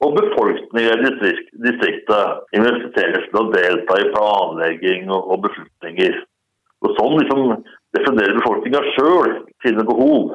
Og 0.03 0.15
befolkningen 0.17 1.05
i 1.05 1.33
distriktet 1.63 2.55
investeres 2.57 3.27
til 3.29 3.39
å 3.39 3.51
delta 3.53 3.99
i 4.01 4.09
planlegging 4.15 5.11
og 5.13 5.37
beslutninger. 5.45 6.17
Og 6.83 6.97
Sånn 6.97 7.19
liksom 7.21 7.43
definerer 7.95 8.39
befolkninga 8.39 8.81
sjøl 8.95 9.37
sine 9.63 9.85
behov. 9.87 10.33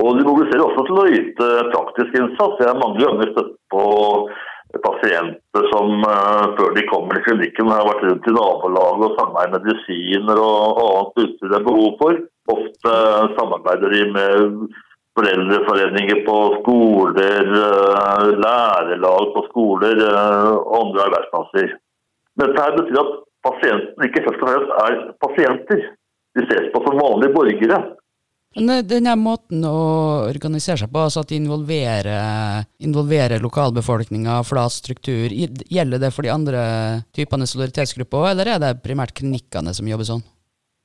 Og 0.00 0.16
De 0.16 0.24
mobiliserer 0.24 0.64
også 0.64 0.86
til 0.88 1.00
å 1.02 1.10
yte 1.18 1.50
praktisk 1.74 2.16
innsats. 2.16 2.62
Jeg 2.62 2.70
har 2.70 2.80
mange 2.80 3.02
ganger 3.02 3.34
støtt 3.34 3.52
på 3.74 3.84
pasienter 4.80 5.66
som 5.68 6.00
uh, 6.06 6.46
før 6.56 6.72
de 6.76 6.86
kommer 6.88 7.18
til 7.18 7.26
klinikken 7.26 7.68
har 7.68 7.84
vært 7.84 8.06
rundt 8.06 8.28
i 8.28 8.32
nabolaget 8.32 9.04
og 9.04 9.18
samarbeider 9.18 9.66
medisiner 9.66 10.40
og 10.40 10.80
annet 10.86 11.20
utstyr 11.26 11.52
det 11.52 11.58
er 11.58 11.66
behov 11.66 11.98
for. 12.00 12.22
Ofte 12.56 12.94
samarbeider 13.36 13.92
de 13.92 14.06
med 14.14 14.56
foreldreforeninger 15.18 16.22
på 16.26 16.36
skoler, 16.60 17.48
lærelag 17.52 18.42
lærerlag 18.44 19.32
på 19.34 19.46
skoler 19.50 20.04
eh, 20.08 20.52
og 20.52 20.76
andre 20.82 21.08
arbeidsplasser. 21.08 21.74
Dette 22.40 22.62
her 22.64 22.78
betyr 22.78 23.00
at 23.02 23.18
pasientene 23.46 24.08
ikke 24.08 24.22
først 24.28 24.44
og 24.44 24.48
fremst 24.48 24.78
er 24.84 25.02
pasienter. 25.24 25.82
De 26.32 26.46
ses 26.48 26.70
på 26.72 26.80
som 26.86 26.96
vanlige 26.96 27.34
borgere. 27.34 27.80
Men 28.56 28.72
eh, 28.72 28.84
denne 28.88 29.12
måten 29.20 29.64
å 29.68 29.76
organisere 30.30 30.80
seg 30.80 30.92
på, 30.92 31.04
altså 31.04 31.24
at 31.24 31.32
de 31.32 31.40
involverer, 31.42 32.64
involverer 32.80 33.44
lokalbefolkninga, 33.44 34.40
flat 34.48 34.72
struktur, 34.72 35.28
gjelder 35.32 36.00
det 36.00 36.12
for 36.16 36.24
de 36.24 36.32
andre 36.32 36.64
typene 37.16 37.48
solidaritetsgrupper 37.48 38.24
òg, 38.24 38.30
eller 38.32 38.54
er 38.54 38.64
det 38.64 38.78
primært 38.84 39.12
klinikkene 39.20 39.76
som 39.76 39.88
jobber 39.88 40.08
sånn? 40.08 40.24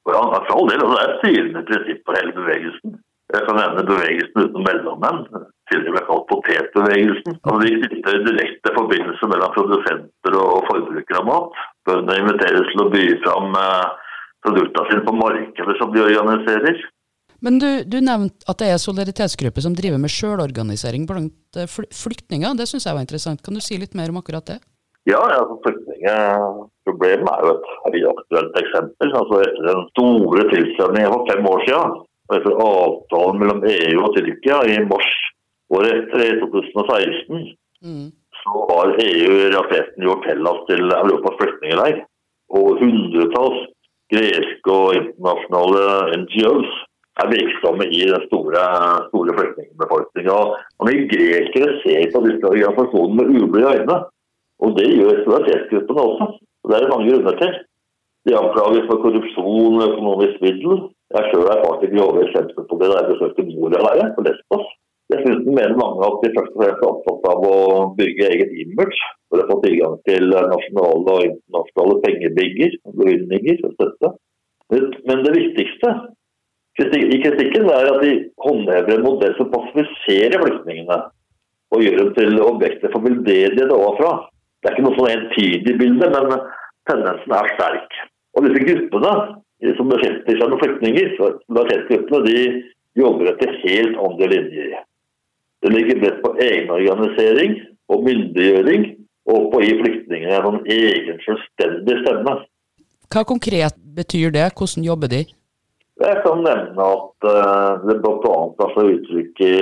Ja, 0.07 0.23
for 0.47 0.55
all 0.55 0.69
del. 0.71 0.83
Det 0.83 0.99
er 0.99 1.11
et 1.11 1.19
styrende 1.23 1.67
prinsipp 1.67 2.03
for 2.07 2.19
hele 2.19 2.35
bevegelsen. 2.35 2.99
Jeg 3.35 3.43
kan 3.43 3.57
nevne 3.59 3.83
bevegelsen 3.83 4.43
uten 4.45 4.63
mellommenn, 4.63 5.25
tidligere 5.67 6.05
kalt 6.07 6.29
potetbevegelsen. 6.29 7.33
Altså, 7.43 7.57
de 7.65 7.73
knytter 7.81 8.21
direkte 8.23 8.71
forbindelse 8.77 9.27
mellom 9.27 9.51
produsenter 9.55 10.37
og 10.39 10.61
forbrukere 10.69 11.19
av 11.19 11.27
mat. 11.27 11.57
Bøndene 11.89 12.21
inviteres 12.23 12.71
til 12.71 12.85
å 12.85 12.87
by 12.93 13.03
fram 13.25 13.57
eh, 13.59 14.13
produktene 14.47 14.93
sine 14.93 15.03
på 15.09 15.17
markedet 15.19 15.75
som 15.81 15.91
de 15.91 16.05
organiserer. 16.05 16.79
Men 17.43 17.59
du, 17.61 17.67
du 17.83 17.99
nevnte 18.01 18.47
at 18.49 18.63
det 18.63 18.71
er 18.71 18.81
solidaritetsgrupper 18.81 19.67
som 19.67 19.75
driver 19.77 19.99
med 20.01 20.13
sjølorganisering 20.15 21.03
blant 21.11 21.59
eh, 21.59 21.67
flyktninger. 21.67 22.55
Det 22.55 22.71
syns 22.71 22.87
jeg 22.87 22.95
var 22.95 23.03
interessant. 23.03 23.43
Kan 23.43 23.59
du 23.59 23.61
si 23.61 23.75
litt 23.75 23.97
mer 23.97 24.15
om 24.15 24.23
akkurat 24.23 24.55
det? 24.55 24.61
Ja, 25.07 25.19
altså 25.19 25.59
flyktningproblemet 25.67 27.27
er 27.35 27.43
jo 27.43 27.55
et 27.59 28.11
aktuelt 28.15 28.61
eksempel. 28.63 29.11
Altså 29.19 29.43
Etter 29.43 29.67
den 29.67 29.87
store 29.91 30.47
tilstrømningen 30.55 31.11
for 31.11 31.27
fem 31.27 31.51
år 31.51 31.67
siden 31.67 31.99
etter 32.35 32.59
avtalen 32.59 33.39
mellom 33.41 33.63
EU 33.71 34.03
og 34.03 34.15
Tyrkia 34.17 34.59
i 34.67 34.77
mars 34.89 35.09
året 35.73 35.93
etter, 35.93 36.23
i 36.25 36.39
2016, 36.41 37.47
mm. 37.83 38.05
så 38.41 38.65
har 38.71 38.93
EU 39.03 39.31
i 39.31 39.47
realiteten 39.53 40.05
gjort 40.07 40.27
Hellas 40.29 40.61
til 40.69 40.83
Europas 40.99 41.39
flyktningleir. 41.41 42.03
Og 42.57 42.79
hundretalls 42.79 43.65
greske 44.13 44.71
og 44.71 44.95
internasjonale 44.95 46.21
NGOs 46.23 46.75
er 47.21 47.31
virksomme 47.31 47.87
i 47.89 48.03
den 48.07 48.27
store, 48.27 48.63
store 49.09 49.35
flyktningbefolkninga. 49.39 50.37
Vi 50.87 51.07
grekere 51.11 51.79
ser 51.83 52.11
på 52.13 52.21
disse 52.27 52.51
organisasjonene 52.51 53.17
med 53.17 53.41
ublide 53.41 53.73
øyne. 53.79 53.97
Og 54.63 54.77
det 54.77 54.87
gjør 54.89 55.23
solidaritetsgruppene 55.23 56.05
også. 56.09 56.27
Og 56.63 56.69
det 56.69 56.77
er 56.77 56.83
det 56.85 56.93
mange 56.93 57.09
grunner 57.09 57.35
til. 57.41 57.57
De 58.25 58.37
anklages 58.37 58.87
for 58.89 59.01
korrupsjon 59.03 59.81
og 59.81 59.85
økonomisk 59.89 60.39
middel. 60.45 60.79
Jeg 61.15 61.29
sjøl 61.31 61.47
erfarte 61.53 61.87
grove 61.93 62.25
eksempler 62.25 62.65
på 62.67 62.77
det 62.81 62.89
da 62.91 62.99
jeg 62.99 63.09
besøkte 63.13 63.47
Moria-leiret 63.47 64.15
på 64.17 64.25
Lesbos. 64.25 64.67
Dessuten 65.07 65.53
mener 65.55 65.77
mange 65.79 66.03
at 66.03 66.17
de 66.23 66.33
først 66.35 66.55
og 66.57 66.63
fremst 66.63 66.81
er 66.83 66.89
opptatt 66.89 67.27
av 67.31 67.45
å 67.47 67.59
bygge 67.95 68.27
eget 68.27 68.51
image 68.63 68.97
for 69.31 69.39
å 69.39 69.45
få 69.47 69.57
tilgang 69.63 69.95
til 70.09 70.33
nasjonale 70.35 71.13
og 71.13 71.27
internasjonale 71.29 71.95
pengebygger, 72.03 72.75
bevilgninger 72.99 73.63
og 73.63 73.77
støtte. 73.77 74.11
Men 75.07 75.23
det 75.23 75.35
viktigste 75.37 75.93
i 76.77 77.21
kritikken 77.23 77.71
er 77.71 77.87
at 77.93 78.03
de 78.03 78.11
håndhever 78.43 78.97
en 78.97 79.07
modell 79.07 79.33
som 79.39 79.47
passiviserer 79.53 80.43
flyktningene 80.43 80.99
og 81.73 81.83
gjør 81.83 81.97
dem 82.03 82.11
til 82.19 82.43
objekter 82.43 82.91
for 82.91 83.07
veldedighet 83.07 83.71
overfra. 83.73 84.11
Det 84.59 84.69
er 84.69 84.75
ikke 84.75 84.85
noe 84.89 84.99
sånn 84.99 85.13
entydig 85.15 85.73
bilde, 85.79 86.11
men 86.11 86.35
tendensen 86.89 87.33
er 87.39 87.49
sterk. 87.55 87.97
Og 88.35 88.45
disse 88.45 88.67
gruppene 88.67 89.13
som 89.77 89.89
beskjeftiger 89.89 90.41
seg 90.41 90.51
med 90.51 90.61
flyktninger, 90.61 91.13
solidaritetsgruppene, 91.17 92.19
de 92.27 93.01
jobber 93.01 93.31
etter 93.31 93.55
helt 93.63 93.97
andre 94.01 94.29
linjer. 94.33 94.83
Det 95.65 95.73
ligger 95.73 96.01
bredt 96.01 96.21
på 96.21 96.33
egenorganisering 96.45 97.57
og 97.89 98.03
myndiggjøring, 98.05 98.85
og 99.27 99.49
på 99.51 99.59
å 99.59 99.63
gi 99.65 99.73
flyktningene 99.81 100.37
en 100.39 100.61
egen 100.71 101.17
selvstendig 101.25 101.97
stemme. 102.03 102.37
Hva 103.11 103.23
konkret 103.27 103.75
betyr 103.97 104.31
det? 104.35 104.45
Hvordan 104.55 104.85
jobber 104.87 105.11
de? 105.11 105.23
Jeg 105.97 106.19
kan 106.21 106.43
nevne 106.45 106.83
at 106.93 107.25
uh, 107.25 107.85
det 107.87 107.95
bl.a. 108.03 108.33
tar 108.59 108.73
seg 108.75 108.91
uttrykk 108.97 109.39
i 109.41 109.53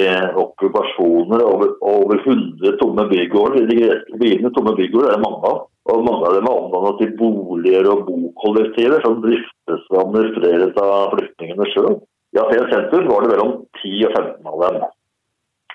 okkupasjoner 0.42 1.44
over, 1.48 1.70
over 1.80 2.20
100 2.20 2.76
tomme 2.82 3.06
bygårder. 3.08 3.70
De 3.70 3.78
greske 3.80 4.20
byene 4.20 4.52
tomme 4.58 4.74
bygårder 4.76 5.16
er 5.16 5.24
mange 5.24 5.48
av. 5.48 5.62
Og 5.94 6.04
mange 6.04 6.28
av 6.28 6.36
dem 6.36 6.50
er 6.50 6.60
omdannet 6.60 7.00
til 7.00 7.16
boliger 7.20 7.88
og 7.88 8.04
bokollektiver 8.10 9.06
som 9.06 9.22
driftes 9.24 9.88
og 9.94 10.02
administreres 10.02 10.76
av 10.82 11.14
flyktningene 11.14 11.70
sjøl. 11.72 11.98
I 12.36 12.42
Aten 12.42 12.68
sentrum 12.74 13.08
var 13.08 13.24
det 13.24 13.32
mellom 13.32 13.52
10 13.80 14.06
og 14.10 14.16
15 14.20 14.52
av 14.52 14.64
dem. 14.66 14.86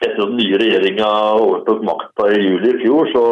Etter 0.01 0.17
at 0.19 0.25
den 0.27 0.39
nye 0.43 0.61
regjeringa 0.61 1.11
overtok 1.41 1.85
makta 1.87 2.29
i 2.35 2.41
juli 2.43 2.75
i 2.75 2.81
fjor, 2.83 3.09
så 3.15 3.25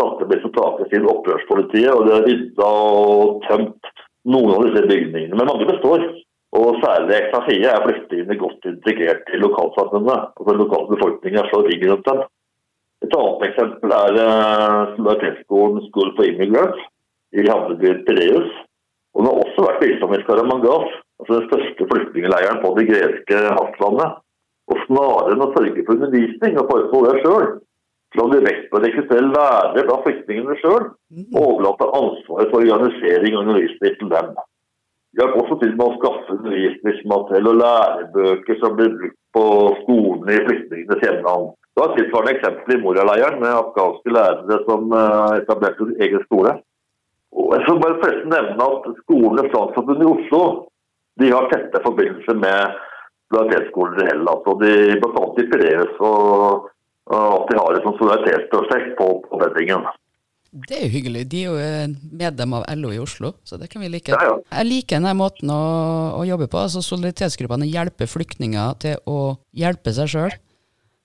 satte 0.00 0.40
takene 0.54 0.96
inn 0.96 1.10
opprørspolitiet, 1.12 1.92
og 1.92 2.06
det 2.06 2.14
har 2.14 2.24
rydda 2.28 2.70
og 2.94 3.42
tømt 3.48 3.92
noen 4.24 4.54
av 4.54 4.64
disse 4.68 4.86
bygningene. 4.88 5.36
Men 5.36 5.50
mange 5.50 5.68
består. 5.68 6.06
Og 6.54 6.76
særlig 6.84 7.16
ekstra 7.16 7.40
Ekstafie 7.42 7.70
er 7.70 7.82
flyktningene 7.82 8.36
godt 8.38 8.66
integrert 8.70 9.30
i 9.34 9.40
lokalsamfunnet. 9.42 10.20
og 10.38 10.42
Den 10.48 10.60
lokale 10.62 10.90
befolkninga 10.92 11.42
slår 11.48 11.66
ring 11.68 11.82
rundt 11.90 12.06
dem. 12.10 12.20
Et 13.04 13.16
annet 13.20 13.42
eksempel 13.48 13.94
er 14.02 14.18
uh, 14.26 14.92
solidaritetsskolen 14.94 15.82
School 15.88 16.12
for 16.16 16.28
Immigrants 16.28 16.84
i 17.34 17.48
havnebyen 17.48 18.04
Pireus. 18.06 18.52
Og 19.14 19.22
den 19.22 19.30
har 19.30 19.42
også 19.42 19.66
vært 19.66 19.82
virksomhet 19.82 20.22
i 20.22 20.26
Skaramangas, 20.26 20.94
altså 21.20 21.32
den 21.34 21.48
største 21.50 21.88
flyktningleiren 21.90 22.62
på 22.62 22.72
det 22.78 22.86
greske 22.92 23.42
fastlandet. 23.58 24.16
Og 24.70 24.80
snarere 24.86 25.34
enn 25.34 25.44
å 25.44 25.52
sørge 25.58 25.84
for 25.84 25.98
undervisning 25.98 26.58
og 26.58 26.70
forestå 26.70 27.02
det 27.04 27.18
sjøl, 27.20 27.46
la 28.14 28.24
de 28.30 28.40
vekt 28.46 28.66
på 28.70 28.78
å 28.78 28.82
rekruttere 28.86 29.26
lærere 29.26 29.86
blant 29.90 30.06
flyktningene 30.06 30.58
sjøl, 30.62 30.90
og 31.34 31.38
overlate 31.42 31.92
ansvaret 31.98 32.54
for 32.54 32.62
organisering 32.62 33.34
og 33.34 33.42
undervisning 33.42 33.98
til 34.00 34.12
dem. 34.14 34.34
Vi 35.14 35.22
har 35.22 35.36
også 35.38 35.60
til 35.60 35.76
med 35.78 35.86
å 35.86 35.96
skaffe 35.98 36.34
undervisningsmateriell 36.34 37.50
og 37.52 37.60
lærebøker 37.60 38.56
som 38.58 38.74
blir 38.78 38.94
brukt 38.98 39.20
på 39.36 39.44
skolene 39.82 40.34
i 40.34 40.44
flyktningenes 40.48 41.04
hjemland. 41.06 41.52
Det 41.74 41.82
var 41.82 41.92
et 41.92 41.96
tilsvarende 42.00 42.32
eksempel 42.34 42.74
i 42.74 42.80
Moria-leiren 42.82 43.40
med 43.42 43.50
afghanske 43.50 44.14
lærere 44.14 44.58
som 44.66 44.90
uh, 44.94 45.36
etablerte 45.38 45.86
en 45.86 46.02
egen 46.06 46.22
skole. 46.26 46.56
Og 47.34 47.54
jeg 47.54 47.66
får 47.68 47.80
bare 47.82 48.00
forresten 48.02 48.34
nevne 48.34 48.68
at 48.74 48.90
skolene 49.04 49.46
Statsforbundet 49.48 50.06
i 50.06 50.12
Oslo 50.12 50.42
de 51.22 51.30
har 51.30 51.50
tette 51.50 51.82
forbindelser 51.86 52.38
med 52.42 52.78
solidaritetsskoler 53.30 54.02
i 54.02 54.08
Hellas. 54.10 54.46
og 54.50 54.62
de 54.62 54.72
Bl.a. 55.02 55.24
inspireres 55.42 56.00
og, 56.10 56.70
og 57.10 57.34
at 57.38 57.50
de 57.50 57.60
har 57.60 57.78
et 57.78 57.86
solidaritetsprosjekt 58.00 58.96
på, 58.98 59.08
på 59.30 59.42
beddingen. 59.42 59.86
Det 60.54 60.76
er 60.76 60.84
jo 60.86 60.92
hyggelig. 60.92 61.24
De 61.32 61.40
er 61.42 61.50
jo 61.50 61.94
medlem 62.14 62.52
av 62.60 62.64
LO 62.78 62.92
i 62.94 63.00
Oslo, 63.02 63.32
så 63.42 63.58
det 63.58 63.66
kan 63.72 63.82
vi 63.82 63.90
like. 63.90 64.14
Ja, 64.14 64.20
ja. 64.22 64.34
Jeg 64.60 64.68
liker 64.70 65.00
denne 65.00 65.14
måten 65.18 65.50
å, 65.50 65.62
å 66.20 66.22
jobbe 66.28 66.46
på. 66.46 66.60
altså 66.62 66.82
Solidaritetsgruppene 66.84 67.66
hjelper 67.66 68.10
flyktninger 68.10 68.78
til 68.84 69.00
å 69.10 69.18
hjelpe 69.50 69.94
seg 69.96 70.12
sjøl. 70.14 70.36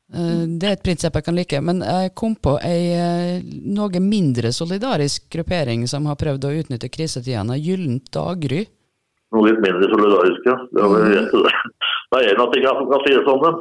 Det 0.09 0.65
er 0.65 0.73
et 0.73 0.81
prinsipp 0.81 1.13
jeg 1.19 1.25
kan 1.27 1.35
like, 1.37 1.59
men 1.61 1.83
jeg 1.85 2.13
kom 2.17 2.33
på 2.33 2.55
ei 2.65 2.95
eh, 2.97 3.43
noe 3.69 4.01
mindre 4.01 4.49
solidarisk 4.55 5.27
gruppering 5.35 5.83
som 5.91 6.07
har 6.09 6.17
prøvd 6.17 6.47
å 6.49 6.53
utnytte 6.63 6.89
krisetidene. 6.89 7.59
Gyllent 7.61 8.09
daggry. 8.15 8.63
Noe 9.35 9.45
litt 9.45 9.61
mindre 9.61 9.89
solidarisk, 9.91 10.47
ja. 10.49 10.55
Det 10.73 10.87
er. 11.11 11.27
Det 12.09 12.23
er 12.23 12.31
en 12.31 12.41
av 12.41 12.49
tingene 12.55 12.73
som 12.79 12.89
kan 12.89 13.05
sies 13.05 13.29
om 13.29 13.43
dem. 13.43 13.59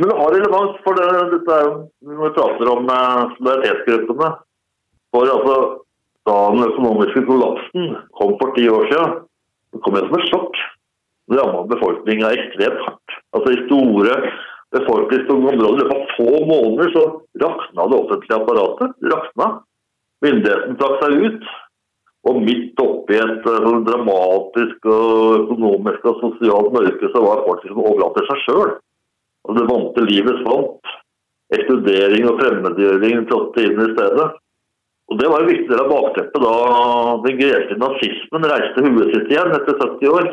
Men 0.00 0.10
det 0.10 0.16
har 0.18 0.34
relevans 0.34 0.80
for 0.82 0.98
det, 0.98 1.06
dette 1.36 1.54
er 1.54 1.62
jo 1.68 1.76
når 2.02 2.18
vi 2.24 2.32
prater 2.40 2.72
om 2.72 2.90
eh, 2.96 3.22
solidaritetsgruppene. 3.36 4.32
For 5.14 5.30
altså, 5.30 5.58
da 6.26 6.38
den 6.50 6.66
økonomiske 6.66 7.22
kollapsen 7.28 7.92
kom 8.18 8.32
for 8.40 8.54
ti 8.56 8.64
år 8.72 8.88
siden, 8.90 9.20
det 9.74 9.82
kom 9.84 9.94
det 9.94 10.06
som 10.08 10.16
et 10.18 10.30
sjokk. 10.32 10.62
Det 11.30 11.38
rammet 11.38 11.70
befolkninga 11.70 12.32
ekstremt 12.34 12.82
hardt. 12.84 13.14
Altså 13.36 13.52
i 13.54 13.60
store 13.66 14.16
befolkningstunge 14.74 15.52
områder. 15.52 15.76
I 15.76 15.82
løpet 15.82 15.94
av 15.94 16.16
få 16.16 16.42
måneder 16.50 16.90
så 16.94 17.04
rakna 17.42 17.86
det 17.90 18.00
offentlige 18.00 18.40
apparatet. 18.40 18.96
Rakna. 19.12 19.48
Myndighetene 20.24 20.78
trakk 20.80 20.98
seg 21.04 21.16
ut. 21.28 21.46
Og 22.24 22.40
midt 22.40 22.80
oppi 22.80 23.18
et 23.20 23.48
eh, 23.50 23.64
sånn 23.66 23.82
dramatisk 23.84 24.86
og 24.88 25.42
økonomisk 25.42 26.06
og 26.08 26.22
sosialt 26.22 26.70
mørke 26.72 27.10
så 27.12 27.20
var 27.20 27.42
folk 27.44 27.66
som 27.68 27.82
overlatt 27.84 28.22
seg 28.30 28.44
sjøl. 28.46 28.70
Altså, 29.44 29.56
det 29.58 29.66
vante 29.68 30.06
livets 30.08 30.40
svant. 30.40 30.94
Ekskludering 31.54 32.30
og 32.30 32.40
fremmedgjøring 32.40 33.26
trådte 33.28 33.66
inn 33.66 33.82
i 33.84 33.90
stedet. 33.92 34.30
Og 35.14 35.20
Det 35.20 35.28
var 35.30 35.44
en 35.44 35.46
viktig 35.52 35.68
del 35.70 35.78
av 35.78 35.92
bakteppet 35.92 36.42
da 36.42 36.54
den 37.22 37.36
greske 37.38 37.74
nazismen 37.78 38.46
reiste 38.50 38.82
huet 38.82 39.12
sitt 39.14 39.28
igjen 39.30 39.52
etter 39.54 39.76
70 39.78 40.08
år. 40.10 40.26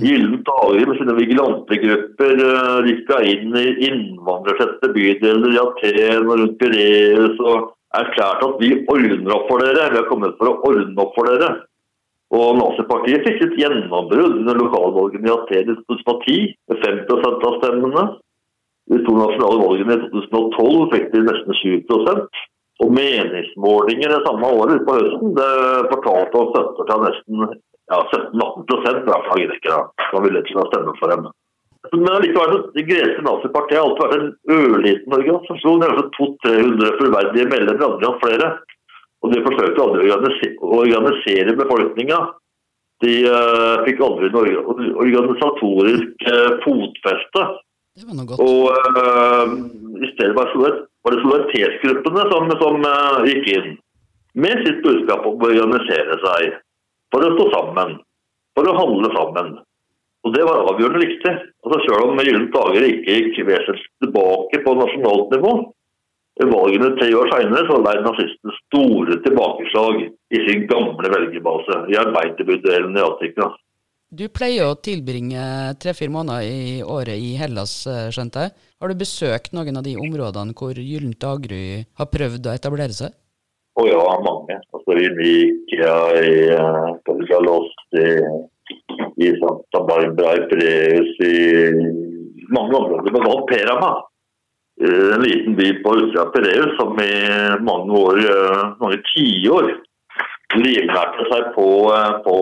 Gyllent 0.00 0.46
dager 0.46 0.86
med 0.88 0.96
sine 0.96 1.16
vigilantegrupper 1.18 2.40
rykka 2.86 3.18
inn 3.28 3.52
i 3.58 3.66
innvandrertette 3.90 4.88
bydeler 4.94 5.52
i 5.52 5.60
Aten 5.60 6.30
og 6.30 6.40
rundt 6.40 6.56
Pireus 6.62 7.42
og 7.42 7.72
erklærte 7.98 8.48
at 8.48 8.62
vi 8.62 8.70
ordner 8.94 9.34
opp 9.36 9.44
for 9.50 9.60
dere. 9.60 9.90
Vi 9.92 10.00
har 10.00 10.08
kommet 10.08 10.38
for 10.38 10.54
å 10.54 10.56
ordne 10.70 11.04
opp 11.04 11.12
for 11.18 11.28
dere. 11.28 11.50
Og 12.32 12.56
Nazipartiet 12.62 13.26
fikk 13.28 13.44
et 13.44 13.58
gjennombrudd 13.60 14.38
under 14.38 14.62
lokalvalgene 14.62 15.28
i 15.28 15.34
Aten 15.34 15.74
i 15.74 15.76
2010 15.82 16.48
med 16.72 16.80
5 16.86 17.04
av 17.28 17.58
stemmene. 17.58 18.06
De 18.88 19.04
to 19.04 19.18
nasjonale 19.20 19.60
valgene 19.66 19.98
i 19.98 20.08
2012 20.08 20.88
fikk 20.96 21.12
de 21.12 21.26
nesten 21.28 21.60
7 21.60 21.84
Og 22.82 22.90
meningsmålinger 22.96 24.10
det 24.10 24.22
samme 24.26 24.48
året 24.58 24.82
på 24.86 24.96
høsten 24.98 25.36
det 25.36 25.52
fortalte 25.92 26.40
oss 26.40 26.50
støtter 26.54 26.88
til 26.88 27.04
nesten 27.06 27.44
ja, 27.92 28.00
17-18 28.10 29.06
hvert 29.06 29.28
fall 29.28 29.46
grekere 29.46 29.78
som 30.08 30.26
ville 30.26 30.42
ikke 30.42 30.66
stemme 30.70 30.94
for 30.98 31.12
dem. 31.12 31.30
Men 31.92 32.22
likevel 32.22 32.60
Det 32.76 32.84
greske 32.86 33.24
nazipartiet 33.26 33.78
har 33.78 33.88
alltid 33.88 34.04
vært 34.04 34.18
en 34.18 34.58
ørliten 34.58 35.16
organisasjon. 35.18 35.80
Det 35.80 35.88
er 35.88 35.94
altså 35.94 36.06
200-300 36.18 36.92
fullverdige 37.00 37.48
medlemmer, 37.50 37.88
andre 37.88 38.10
og 38.12 38.20
flere. 38.22 38.52
Og 39.22 39.34
de 39.34 39.42
forsøkte 39.46 39.82
aldri 39.82 40.12
å 40.12 40.78
organisere 40.78 41.58
befolkninga. 41.58 42.20
De 43.02 43.16
uh, 43.26 43.82
fikk 43.86 44.02
aldri 44.06 44.30
noe 44.30 44.62
organisatorisk 45.02 46.26
uh, 46.30 46.58
fotfeste. 46.62 47.44
Det 47.96 48.06
var 48.08 48.16
noe 48.16 48.28
godt. 48.28 48.40
Og 48.40 48.64
uh, 48.72 49.56
i 50.00 50.10
stedet 50.14 50.34
var 50.36 50.52
det, 50.52 50.72
var 51.04 51.14
det 51.14 51.24
solidaritetsgruppene 51.24 52.28
som, 52.32 52.52
som 52.62 52.86
gikk 53.28 53.50
inn 53.56 53.74
med 54.32 54.62
sitt 54.64 54.80
budskap 54.84 55.26
om 55.28 55.42
å 55.42 55.50
organisere 55.50 56.16
seg 56.22 56.54
for 57.12 57.24
å 57.26 57.34
stå 57.34 57.50
sammen, 57.52 57.98
for 58.56 58.68
å 58.68 58.78
handle 58.78 59.12
sammen. 59.12 59.52
Og 60.22 60.34
Det 60.36 60.44
var 60.46 60.64
avgjørende 60.70 61.02
viktig. 61.02 61.32
Altså 61.66 61.78
Selv 61.84 62.12
om 62.12 62.20
Gyllent 62.22 62.54
dager 62.54 62.86
ikke 62.86 63.16
gikk 63.18 63.40
vesentlig 63.48 63.90
tilbake 64.04 64.60
på 64.64 64.74
nasjonalt 64.78 65.34
nivå, 65.34 65.52
i 66.40 66.46
valgene 66.48 66.94
tre 66.96 67.10
år 67.12 67.28
senere 67.28 67.80
lei 67.84 67.96
nazistene 68.00 68.54
store 68.56 69.18
tilbakeslag 69.24 69.98
i 70.32 70.38
sin 70.46 70.62
gamle 70.70 71.10
velgerbase, 71.12 71.82
i 71.92 71.98
arbeiderbydelen 72.00 72.96
i 72.96 73.04
Afrika. 73.04 73.50
Du 74.12 74.26
pleier 74.28 74.66
å 74.68 74.76
tilbringe 74.76 75.40
tre-fire 75.80 76.12
måneder 76.12 76.44
i 76.44 76.72
året 76.84 77.16
i 77.16 77.30
Hellas, 77.40 77.70
eh, 77.88 78.10
skjønte 78.12 78.42
jeg. 78.44 78.52
Har 78.76 78.90
du 78.90 78.94
besøkt 79.00 79.54
noen 79.56 79.78
av 79.80 79.84
de 79.86 79.94
områdene 79.96 80.52
hvor 80.52 80.76
Gyllent 80.76 81.16
daggry 81.16 81.86
har 81.96 82.08
prøvd 82.12 82.44
å 82.44 82.52
etablere 82.52 82.92
seg? 82.92 83.14
Å 83.80 83.86
ja, 83.88 84.02
mange. 84.20 84.58
Altså 84.76 84.96
I 85.00 85.06
Mykia, 85.16 85.94
i 86.20 86.34
uh, 86.52 86.92
i, 87.96 88.04
i 89.24 89.30
Santa 89.40 89.80
Barbara, 89.88 90.34
i 90.36 90.44
Preus, 90.50 91.22
i 91.24 92.50
mange 92.52 92.76
områder. 92.82 93.14
Men 93.16 93.24
nå 93.24 93.38
Perama, 93.48 93.94
en 94.82 95.24
liten 95.24 95.56
by 95.56 95.70
på 95.80 95.94
utsida 96.02 96.26
av 96.26 96.34
Pireus 96.36 96.76
som 96.76 97.00
i 97.00 97.14
mange 97.64 97.96
år, 97.96 98.20
mange 98.76 99.00
tiår 99.14 99.72
livnærte 100.60 101.30
seg 101.32 101.48
på, 101.56 101.66
på 102.28 102.36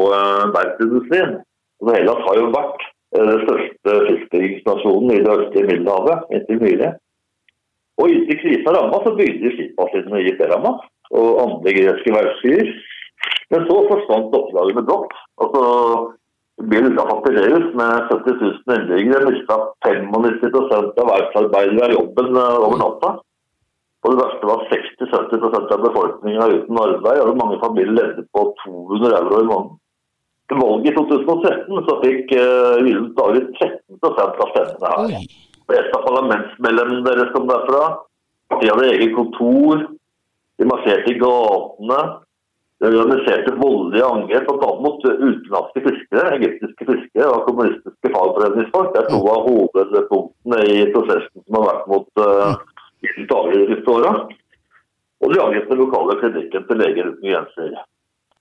verftsindustrien. 0.59 1.39
Altså 1.81 1.97
Hellas 1.97 2.25
har 2.29 2.39
jo 2.41 2.51
vært 2.55 2.87
den 3.17 3.31
største 3.45 3.95
fiskebyggingsnasjonen 4.07 5.15
i 5.15 5.23
det 5.25 5.33
østlige 5.37 5.69
Middelhavet 5.71 6.35
inntil 6.37 6.61
nylig. 6.63 6.91
Og 8.01 8.13
inntil 8.15 8.41
krisa 8.43 8.75
ramma, 8.77 9.01
så 9.05 9.17
bygde 9.17 9.43
de 9.45 9.53
skipsbassinene 9.57 10.23
i 10.29 10.37
Perama 10.39 10.77
og 11.11 11.41
andre 11.45 11.75
greske 11.77 12.15
verftsbyer. 12.15 12.71
Men 13.51 13.67
så 13.67 13.79
forsvant 13.91 14.37
opplagene 14.39 14.87
brått. 14.87 15.17
Altså, 15.43 15.63
Byen 16.61 16.93
utenfor 16.93 17.23
med 17.81 17.93
70 18.13 18.35
000 18.41 18.75
innbyggere 18.77 19.29
mista 19.31 19.57
95% 19.87 20.99
av 21.01 21.09
verftsarbeidere 21.09 21.87
av 21.87 21.95
jobben 21.97 22.37
over 22.37 22.77
natta. 22.83 23.13
Og 24.05 24.13
det 24.13 24.21
verste 24.21 24.49
var 24.49 24.67
60-70% 24.69 25.73
av 25.77 25.85
befolkningen 25.87 26.57
uten 26.59 26.83
arbeid. 26.85 27.23
og 27.25 27.41
Mange 27.41 27.57
familier 27.65 27.97
levde 27.97 28.27
på 28.37 28.45
200 28.65 29.17
euro 29.23 29.41
i 29.41 29.49
måneden. 29.49 29.80
Valget 30.59 30.93
i 30.93 30.97
2013 30.97 31.85
så 31.87 31.97
fikk 32.03 32.33
uh, 32.35 32.81
Gyllent 32.83 33.15
Dager 33.19 33.45
13 33.61 34.01
av 34.09 34.49
stemmene 34.51 34.95
her. 34.95 35.29
Et 35.71 35.93
av 35.95 36.03
parlamentsmedlemmene 36.07 37.05
deres 37.07 37.31
kom 37.35 37.47
derfra. 37.51 37.85
De 38.57 38.67
hadde 38.67 38.89
eget 38.91 39.15
kontor. 39.15 39.85
De 40.59 40.67
marsjerte 40.69 41.13
i 41.13 41.21
gatene. 41.21 42.01
De 42.81 42.89
organiserte 42.89 43.53
voldelige 43.61 44.09
angrep 44.09 44.47
bl.a. 44.49 44.69
mot 44.81 45.03
utenlandske 45.05 45.83
fiskere, 45.85 46.37
egyptiske 46.39 46.87
fiskere 46.89 47.29
og 47.29 47.47
kommunistiske 47.49 48.13
fagforeningsfolk. 48.15 48.95
Det 48.95 49.03
er 49.03 49.11
to 49.13 49.21
av 49.29 49.49
hovedpunktene 49.49 50.61
i 50.65 50.87
prosessen 50.95 51.45
som 51.45 51.59
har 51.59 51.67
vært 51.69 51.91
mot 51.93 52.23
uh, 52.25 52.55
de 53.05 53.13
siste 53.19 53.95
åra. 53.95 54.15
Og 55.21 55.33
de 55.33 55.43
angrep 55.45 55.69
den 55.69 55.83
lokale 55.83 56.17
klinikken 56.23 56.65
til 56.69 56.81
Leger 56.81 57.13
uten 57.13 57.29
grenser. 57.29 57.81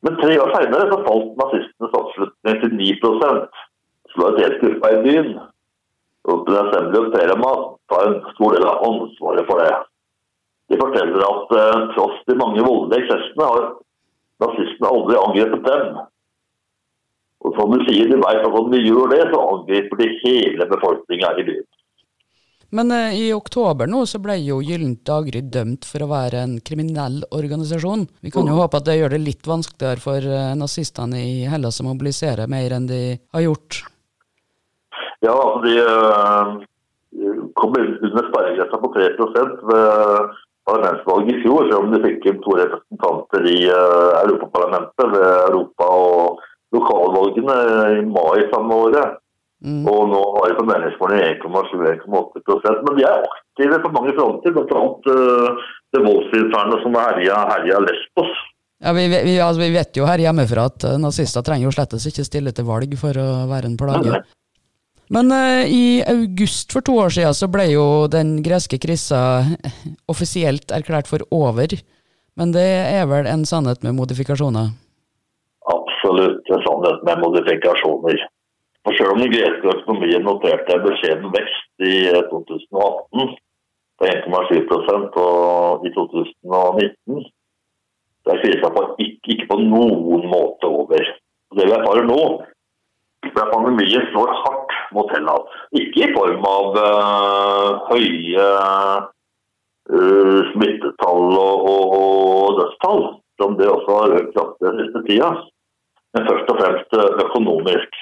Men 0.06 0.16
tre 0.22 0.36
år 0.40 0.52
seinere 0.56 1.00
falt 1.06 1.32
nazistenes 1.42 1.98
oppslutning 2.00 2.62
til 2.62 2.76
9 2.80 2.92
Solidaritetsgruppa 4.10 4.92
i 4.96 5.02
byen. 5.06 5.34
Og 6.30 6.50
Assembly 6.50 7.00
of 7.00 7.12
Terama 7.14 7.52
tar 7.92 8.08
en 8.08 8.18
stor 8.36 8.56
del 8.56 8.66
av 8.68 8.84
ansvaret 8.88 9.48
for 9.50 9.62
det. 9.64 9.74
De 10.70 10.78
forteller 10.78 11.26
at 11.26 11.54
eh, 11.58 11.84
tross 11.96 12.18
de 12.30 12.38
mange 12.38 12.64
voldelige 12.66 13.06
eksessene 13.06 13.50
har 13.50 13.68
nazistene 14.44 14.92
aldri 14.94 15.20
angrepet 15.20 15.68
dem. 15.68 16.00
Og 17.40 17.56
som 17.56 17.72
du 17.74 17.86
sier, 17.88 18.10
de 18.10 18.20
vet 18.20 18.44
at 18.44 18.58
om 18.62 18.72
de 18.74 18.82
gjør 18.84 19.14
det, 19.14 19.22
så 19.32 19.44
angriper 19.54 20.02
de 20.02 20.10
hele 20.24 20.68
befolkninga 20.74 21.34
i 21.40 21.46
byen. 21.48 21.68
Men 22.76 22.92
uh, 22.94 23.14
i 23.16 23.30
oktober 23.34 23.90
nå 23.90 24.04
så 24.10 24.22
ble 24.22 24.38
jo 24.44 24.60
Gyllent 24.62 25.02
daggry 25.08 25.42
dømt 25.42 25.88
for 25.90 26.06
å 26.06 26.10
være 26.12 26.44
en 26.46 26.58
kriminell 26.66 27.22
organisasjon. 27.34 28.06
Vi 28.22 28.34
kan 28.34 28.46
jo 28.46 28.54
mm. 28.58 28.62
håpe 28.62 28.82
at 28.82 28.90
det 28.90 29.00
gjør 29.00 29.16
det 29.16 29.22
litt 29.24 29.50
vanskeligere 29.50 30.04
for 30.04 30.28
uh, 30.30 30.52
nazistene 30.60 31.22
i 31.22 31.48
Hellas 31.50 31.82
å 31.82 31.88
mobilisere 31.90 32.50
mer 32.52 32.78
enn 32.78 32.90
de 32.90 33.04
har 33.34 33.46
gjort. 33.48 33.82
Ja, 35.26 35.34
altså 35.34 35.60
de 35.66 35.74
kom 37.60 37.74
under 37.76 38.28
sperregrensa 38.30 38.78
på 38.80 38.92
3 38.94 39.08
ved 39.68 40.38
parlamentsvalget 40.70 41.34
i 41.34 41.42
fjor, 41.44 41.66
selv 41.70 41.82
om 41.82 41.94
de 41.94 42.02
fikk 42.04 42.28
inn 42.30 42.44
to 42.46 42.56
representanter 42.60 43.48
i 43.50 43.58
uh, 43.72 44.22
Europaparlamentet 44.22 45.12
ved 45.16 45.28
Europa- 45.50 45.90
og 45.90 46.46
lokalvalgene 46.76 47.58
i 47.98 48.06
mai 48.06 48.46
samme 48.54 48.78
året. 48.86 49.18
Mm. 49.60 49.84
Og 49.92 50.06
nå 50.08 50.20
har 50.38 50.46
vi 50.48 50.56
på 50.56 50.66
meningsmåling 50.70 51.20
1,7-1,8 51.44 52.76
Men 52.86 52.96
de 52.96 53.04
er 53.04 53.26
aktive 53.28 53.80
på 53.84 53.92
mange 53.92 54.14
fronter, 54.16 54.56
bl.a. 54.56 54.84
Uh, 55.04 55.66
det 55.92 56.04
voldsinfernet 56.06 56.84
som 56.86 56.96
herja, 56.96 57.42
herja 57.50 57.82
Lesbos. 57.84 58.32
Ja, 58.80 58.94
vi, 58.96 59.10
vi, 59.12 59.36
altså, 59.44 59.60
vi, 59.60 59.74
vet 59.76 59.98
jo 60.00 60.08
her 60.08 60.24
hjemmefra 60.24 60.70
at 60.72 60.88
uh, 60.88 60.96
nazister 61.02 61.44
trenger 61.44 61.68
jo 61.68 61.76
slett 61.76 61.98
ikke 62.00 62.28
stille 62.28 62.56
til 62.56 62.70
valg 62.70 62.96
for 63.02 63.20
å 63.20 63.28
være 63.52 63.68
en 63.68 63.78
plage. 63.80 64.22
Men 65.12 65.34
uh, 65.36 65.68
i 65.68 66.00
august 66.08 66.72
for 66.72 66.86
to 66.86 66.96
år 67.04 67.12
siden 67.18 67.36
så 67.36 67.52
ble 67.52 67.68
jo 67.74 67.86
den 68.08 68.38
greske 68.46 68.80
krisa 68.80 69.44
offisielt 70.12 70.72
erklært 70.72 71.12
for 71.12 71.28
over. 71.36 71.76
Men 72.40 72.56
det 72.56 72.70
er 72.96 73.10
vel 73.12 73.28
en 73.28 73.44
sannhet 73.44 73.84
med 73.84 74.00
modifikasjoner? 74.00 74.72
Absolutt 75.68 76.48
en 76.48 76.64
sannhet 76.64 77.04
med 77.04 77.26
modifikasjoner. 77.26 78.30
For 78.88 78.96
Selv 78.96 79.12
om 79.14 79.20
den 79.20 79.34
greske 79.34 79.74
økonomien 79.76 80.24
noterte 80.24 80.76
en 80.76 80.86
beskjeden 80.86 81.34
vekst 81.36 81.84
i 81.84 81.96
2018 82.32 83.34
på 84.00 84.08
1,7 84.08 85.20
og 85.20 85.84
i 85.88 85.92
2019, 85.96 87.26
så 88.24 88.32
er 88.32 88.42
krisa 88.44 88.70
ikke, 89.04 89.34
ikke, 89.34 89.48
på 89.50 89.58
noen 89.60 90.26
måte 90.32 90.70
over. 90.70 91.12
Det 91.58 91.68
vi 91.68 91.76
erfarer 91.76 92.08
nå, 92.08 92.22
er 93.28 93.42
at 93.44 93.52
pandemien 93.52 94.06
slår 94.12 94.32
hardt 94.44 94.76
mot 94.96 95.12
Hellas. 95.14 95.56
Ikke 95.76 96.06
i 96.08 96.12
form 96.16 96.46
av 96.48 96.78
uh, 96.80 97.70
høye 97.92 98.50
uh, 99.92 100.42
smittetall 100.54 101.26
og, 101.36 101.68
og, 101.72 101.96
og, 102.00 102.60
dødstall, 102.62 103.04
som 103.42 103.58
det 103.60 103.72
også 103.72 103.98
har 104.02 104.16
økt 104.22 104.36
kraftig 104.38 104.68
den 104.70 104.84
siste 104.84 105.04
tida, 105.10 105.34
men 106.16 106.30
først 106.30 106.54
og 106.54 106.62
fremst 106.62 107.02
økonomisk. 107.26 108.00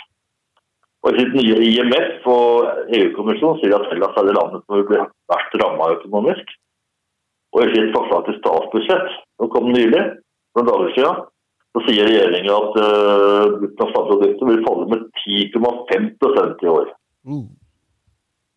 Og 1.05 1.17
sitt 1.17 1.35
nye 1.37 1.57
IMF 1.63 2.25
og 2.31 2.93
EU-kommisjonen 2.97 3.59
sier 3.61 3.75
at 3.77 3.89
Hellas 3.91 4.17
er 4.17 4.27
det 4.27 4.37
landet 4.37 4.63
som 4.63 4.79
vil 4.79 4.87
bli 4.89 5.01
verst 5.31 5.57
ramma 5.61 5.91
økonomisk. 5.97 6.55
Og 7.55 7.63
I 7.63 7.73
sitt 7.73 7.93
forslag 7.95 8.25
til 8.25 8.37
statsbudsjett 8.41 9.11
som 9.37 9.51
kom 9.53 9.69
nylig, 9.71 10.01
for 10.51 10.65
noen 10.65 10.71
dager 10.71 10.95
siden, 10.95 11.21
så 11.77 11.83
sier 11.85 12.09
regjeringa 12.09 12.57
at 12.57 12.75
bruttonasjonalproduktet 13.61 14.43
uh, 14.43 14.49
vil 14.49 14.65
falle 14.65 14.87
med 14.91 15.05
10,5% 15.23 16.65
i 16.65 16.71
år. 16.73 16.91
Mm. 17.29 17.47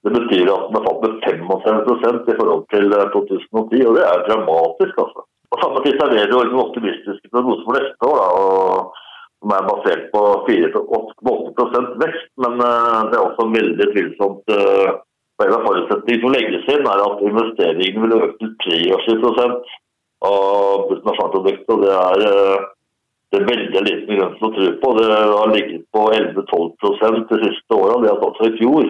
Det 0.00 0.12
betyr 0.16 0.48
at 0.48 0.68
den 0.70 0.79
har 0.79 0.87
falt 0.87 1.03
med 1.05 1.18
55% 1.29 2.31
i 2.33 2.37
forhold 2.38 2.62
til 2.72 2.94
2010, 3.16 3.83
og 3.88 3.96
det 3.98 4.05
er 4.09 4.24
dramatisk. 4.29 4.94
altså. 5.05 5.26
På 5.53 5.59
samme 5.61 5.83
tid 5.85 5.98
serverer 5.98 6.31
den 6.33 6.64
optimistiske 6.64 7.29
prognoser 7.33 7.66
for 7.66 7.76
neste 7.76 8.11
år, 8.11 8.16
da, 8.22 8.29
og, 8.40 9.00
som 9.40 9.55
er 9.57 9.68
basert 9.68 10.09
på 10.14 10.24
4-8% 10.48 11.94
vekst. 12.03 12.33
Men 12.44 12.59
uh, 12.61 13.07
det 13.11 13.16
er 13.18 13.24
også 13.24 13.48
veldig 13.55 13.87
tvilsomt. 13.94 14.53
Uh, 14.53 14.98
en 15.40 15.55
av 15.57 15.64
forutsetningene 15.64 16.20
som 16.24 16.35
legges 16.37 16.66
inn, 16.68 16.85
er 16.85 17.05
at 17.07 17.22
investeringene 17.24 18.03
vil 18.05 18.18
øke 18.18 18.50
til 18.66 18.83
23 19.07 19.46
av 20.29 20.83
bruttonasjonalproduktet. 20.90 21.72
og 21.72 21.87
Det 21.87 21.96
er 21.96 22.26
uh, 22.29 22.68
det 23.31 23.38
er 23.38 23.46
veldig 23.46 23.81
liten 23.87 24.16
grunn 24.18 24.33
til 24.37 24.46
å 24.48 24.55
tro 24.57 24.68
på. 24.83 24.92
Det 24.98 25.09
har 25.14 25.53
ligget 25.55 25.85
på 25.94 26.07
11-12% 26.16 27.29
de 27.31 27.38
siste 27.44 27.76
åra, 27.79 28.00
det 28.03 28.11
har 28.11 28.18
tatt 28.24 28.40
seg 28.40 28.57
i 28.57 28.59
fjor. 28.59 28.88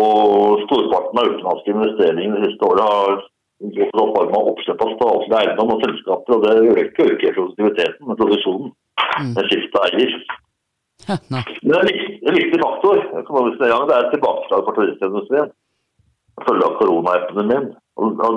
Og 0.00 0.62
storparten 0.64 1.20
av 1.20 1.32
utenlandske 1.34 1.74
investeringer 1.74 2.38
de 2.40 2.48
siste 2.48 2.68
åra 2.70 2.86
har 2.92 3.18
gått 3.60 3.92
i 3.92 4.16
form 4.16 4.34
av 4.38 4.50
oppkjøp 4.52 4.82
av 4.86 4.94
statlig 4.96 5.38
eiendom 5.40 5.74
og 5.74 5.84
selskaper. 5.84 6.34
og 6.36 6.42
Det 6.46 6.54
øker 6.84 7.12
ikke 7.14 7.36
produktiviteten 7.36 8.08
med 8.08 8.20
produksjonen. 8.22 8.72
Mm. 9.16 9.30
Det 9.36 9.46
skifte 9.50 9.84
eier. 9.88 10.16
Men 11.06 11.44
det 11.62 11.76
er 11.76 12.30
en 12.30 12.40
viktig 12.40 12.60
faktor. 12.64 13.00
Det 13.04 13.96
er 14.00 14.10
tilbakeslag 14.14 14.66
for 14.66 14.76
turistindustrien 14.76 15.54
følge 16.44 16.66
av 16.66 16.76
koronaepidemien. 16.80 17.70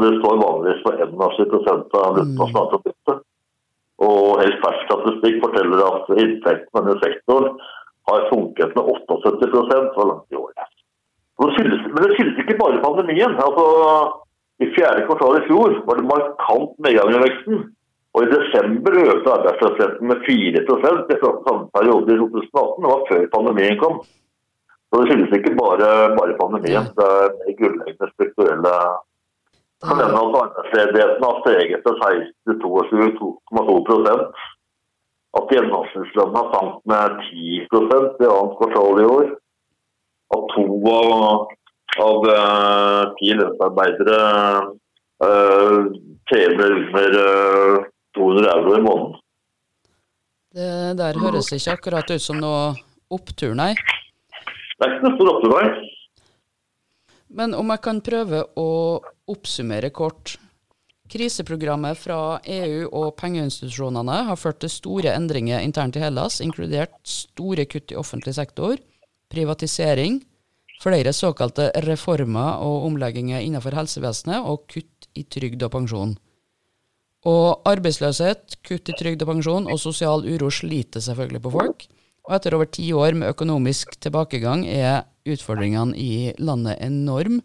Det 0.04 0.12
står 0.22 0.40
vanligvis 0.40 0.84
for 0.86 1.02
71 1.04 1.98
av 2.00 2.16
bruttonasjonalproduktet. 2.16 3.26
Og 4.00 4.40
helt 4.40 4.62
fersk 4.64 4.86
statistikk 4.88 5.42
forteller 5.44 5.84
at 5.84 6.12
inntekten 6.16 6.70
i 6.72 6.78
denne 6.78 6.96
sektoren 7.04 7.58
har 8.10 8.28
sunket 8.30 8.78
med 8.78 8.92
78 9.10 9.92
så 9.98 10.06
langt 10.08 10.32
i 10.32 10.40
år. 10.40 10.54
Men 11.40 12.04
det 12.04 12.14
skyldes 12.16 12.40
ikke 12.44 12.60
bare 12.60 12.84
pandemien. 12.84 13.36
Altså, 13.36 13.66
I 14.60 14.70
fjerde 14.76 15.06
kvartal 15.08 15.38
i 15.40 15.46
fjor 15.48 15.76
var 15.88 16.00
det 16.00 16.08
markant 16.10 16.74
nedgang 16.86 17.12
i 17.16 17.22
veksten. 17.26 17.60
Og 18.18 18.26
I 18.26 18.32
desember 18.32 18.96
økte 19.04 19.36
arbeidsløsheten 19.36 20.10
med 20.10 20.24
4 20.26 20.64
i 20.64 21.20
samme 21.22 21.68
periode 21.78 22.16
i 22.16 22.20
2018. 22.22 22.82
Det 22.84 22.90
var 22.94 23.06
før 23.12 23.28
pandemien 23.36 23.78
kom. 23.84 24.00
Så 24.90 25.00
Det 25.00 25.06
skyldes 25.10 25.38
ikke 25.38 25.54
bare, 25.64 25.90
bare 26.18 26.40
pandemien. 26.42 26.90
Det 26.98 27.10
er 27.48 27.60
grunnleggende 27.60 28.12
strukturelle 28.16 28.74
for 29.80 29.96
denne 29.96 30.20
arbeidsledigheten 30.20 31.24
har 31.24 31.38
steget 31.44 31.84
til 31.86 32.56
22,2% 32.64 34.24
At 35.38 35.44
har 36.40 36.48
sank 36.56 36.74
med 36.92 37.06
10% 37.30 38.24
i 38.26 38.28
annet 38.34 38.58
kvartal 38.60 39.00
i 39.04 39.10
år. 39.18 39.28
At 40.36 40.42
to 40.56 40.66
av, 40.90 41.54
av 42.04 42.28
uh, 42.28 43.14
ti 43.20 43.32
lønnsarbeidere 43.36 44.20
uh, 45.26 45.80
tjener 46.32 46.76
under 46.80 47.18
uh, 47.20 47.88
200 48.18 48.52
euro 48.56 48.76
i 48.78 48.84
måneden. 48.86 49.16
Det 50.50 50.74
der 50.98 51.20
høres 51.22 51.52
ikke 51.54 51.76
akkurat 51.78 52.10
ut 52.10 52.24
som 52.24 52.40
noe 52.42 52.74
opptur, 53.14 53.54
nei? 53.58 53.74
Det 53.78 54.86
er 54.86 54.96
ikke 54.96 55.06
noe 55.06 55.18
stor 55.18 55.32
opptur, 55.36 55.56
nei. 55.56 55.90
Men 57.30 57.54
om 57.54 57.70
jeg 57.70 57.84
kan 57.86 58.00
prøve 58.02 58.42
å 58.58 58.70
oppsummere 59.30 59.92
kort. 59.94 60.40
Kriseprogrammet 61.10 61.98
fra 61.98 62.40
EU 62.46 62.88
og 62.88 63.16
pengeinstitusjonene 63.18 64.18
har 64.28 64.38
ført 64.38 64.60
til 64.62 64.74
store 64.74 65.14
endringer 65.18 65.62
internt 65.66 65.98
i 65.98 66.04
Hellas, 66.04 66.38
inkludert 66.42 66.98
store 67.06 67.66
kutt 67.70 67.94
i 67.94 67.98
offentlig 67.98 68.36
sektor, 68.38 68.78
privatisering, 69.30 70.20
flere 70.80 71.14
såkalte 71.16 71.70
reformer 71.86 72.64
og 72.64 72.88
omlegginger 72.88 73.44
innenfor 73.44 73.76
helsevesenet 73.76 74.46
og 74.48 74.66
kutt 74.72 75.10
i 75.20 75.26
trygd 75.28 75.64
og 75.68 75.74
pensjon. 75.76 76.18
Og 77.28 77.68
arbeidsløshet, 77.68 78.62
kutt 78.64 78.90
i 78.92 78.96
trygd 78.96 79.26
og 79.26 79.34
pensjon 79.34 79.68
og 79.68 79.80
sosial 79.82 80.24
uro 80.24 80.52
sliter 80.54 81.04
selvfølgelig 81.04 81.44
på 81.44 81.54
folk. 81.58 81.88
Og 82.30 82.36
etter 82.38 82.56
over 82.56 82.70
ti 82.72 82.92
år 82.94 83.18
med 83.18 83.34
økonomisk 83.34 83.98
tilbakegang 84.00 84.66
er 84.70 85.04
utfordringene 85.28 85.98
i 86.00 86.32
landet 86.40 86.80
enorm. 86.86 87.42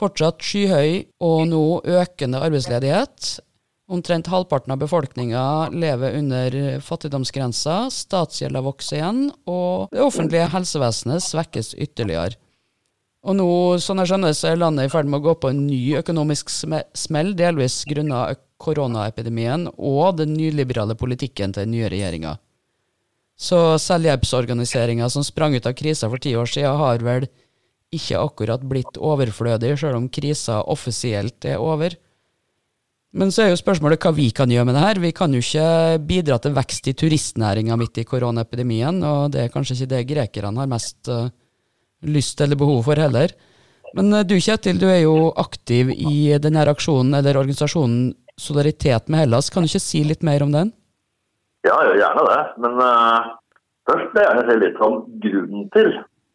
Fortsatt 0.00 0.42
skyhøy 0.44 1.06
og 1.24 1.46
nå 1.48 1.64
økende 2.00 2.40
arbeidsledighet. 2.44 3.38
Omtrent 3.90 4.28
halvparten 4.30 4.70
av 4.70 4.78
befolkninga 4.78 5.68
lever 5.74 6.14
under 6.20 6.56
fattigdomsgrensa, 6.86 7.88
statsgjelda 7.90 8.62
vokser 8.62 9.00
igjen, 9.00 9.24
og 9.50 9.90
det 9.90 10.04
offentlige 10.04 10.46
helsevesenet 10.52 11.24
svekkes 11.24 11.72
ytterligere. 11.74 12.38
Og 13.26 13.34
nå, 13.36 13.48
sånn 13.82 13.98
jeg 14.00 14.12
skjønner, 14.12 14.36
så 14.36 14.52
er 14.52 14.60
landet 14.62 14.86
i 14.86 14.92
ferd 14.92 15.10
med 15.10 15.18
å 15.18 15.24
gå 15.26 15.34
på 15.42 15.50
en 15.50 15.64
ny 15.66 15.80
økonomisk 15.98 16.52
smell, 16.54 17.34
delvis 17.36 17.82
grunnet 17.90 18.40
koronaepidemien 18.60 19.66
og 19.74 20.20
den 20.20 20.36
nyliberale 20.36 20.94
politikken 20.98 21.52
til 21.52 21.66
den 21.66 21.74
nye 21.74 21.90
regjeringa. 21.92 22.36
Så 23.40 23.58
selvhjelpsorganiseringa 23.80 25.08
som 25.12 25.24
sprang 25.24 25.56
ut 25.56 25.66
av 25.66 25.74
krisa 25.76 26.08
for 26.12 26.20
ti 26.22 26.36
år 26.36 26.48
siden, 26.48 26.76
har 26.76 27.02
vel 27.04 27.26
ikke 27.90 28.20
akkurat 28.20 28.62
blitt 28.70 29.00
overflødig, 29.00 29.74
sjøl 29.80 29.98
om 29.98 30.08
krisa 30.12 30.60
offisielt 30.70 31.48
er 31.48 31.58
over. 31.58 31.96
Men 33.10 33.32
så 33.34 33.42
er 33.42 33.48
jo 33.50 33.58
spørsmålet 33.58 34.04
hva 34.04 34.12
vi 34.14 34.28
kan 34.34 34.50
gjøre 34.52 34.68
med 34.68 34.76
det 34.78 34.82
her. 34.84 35.00
Vi 35.02 35.10
kan 35.16 35.32
jo 35.34 35.42
ikke 35.42 35.98
bidra 36.06 36.36
til 36.38 36.54
vekst 36.54 36.86
i 36.86 36.94
turistnæringa 36.94 37.74
midt 37.78 37.98
i 37.98 38.06
koronaepidemien, 38.06 39.00
og 39.02 39.32
det 39.34 39.44
er 39.44 39.54
kanskje 39.54 39.80
ikke 39.80 39.90
det 39.90 40.02
grekerne 40.12 40.62
har 40.62 40.70
mest 40.70 41.10
uh, 41.10 41.26
lyst 42.06 42.40
eller 42.40 42.58
behov 42.60 42.84
for 42.86 43.00
heller. 43.02 43.34
Men 43.98 44.14
uh, 44.14 44.22
du 44.22 44.36
Kjetil, 44.38 44.78
du 44.78 44.86
er 44.86 45.02
jo 45.02 45.32
aktiv 45.42 45.90
i 45.96 46.36
denne 46.38 46.62
aksjonen 46.70 47.18
eller 47.18 47.40
organisasjonen 47.40 48.12
Solidaritet 48.40 49.10
med 49.12 49.24
Hellas. 49.24 49.50
Kan 49.52 49.66
du 49.66 49.68
ikke 49.68 49.82
si 49.82 50.04
litt 50.06 50.22
mer 50.24 50.40
om 50.46 50.54
den? 50.54 50.70
Ja, 51.66 51.74
gjerne 51.92 52.22
det. 52.28 52.38
Men 52.62 52.78
uh, 52.78 53.34
først 53.90 54.14
vil 54.14 54.22
jeg 54.22 54.30
gjerne 54.30 54.46
si 54.46 54.56
litt 54.62 54.78
om 54.86 54.94
grunnen 55.26 55.66
til 55.74 55.90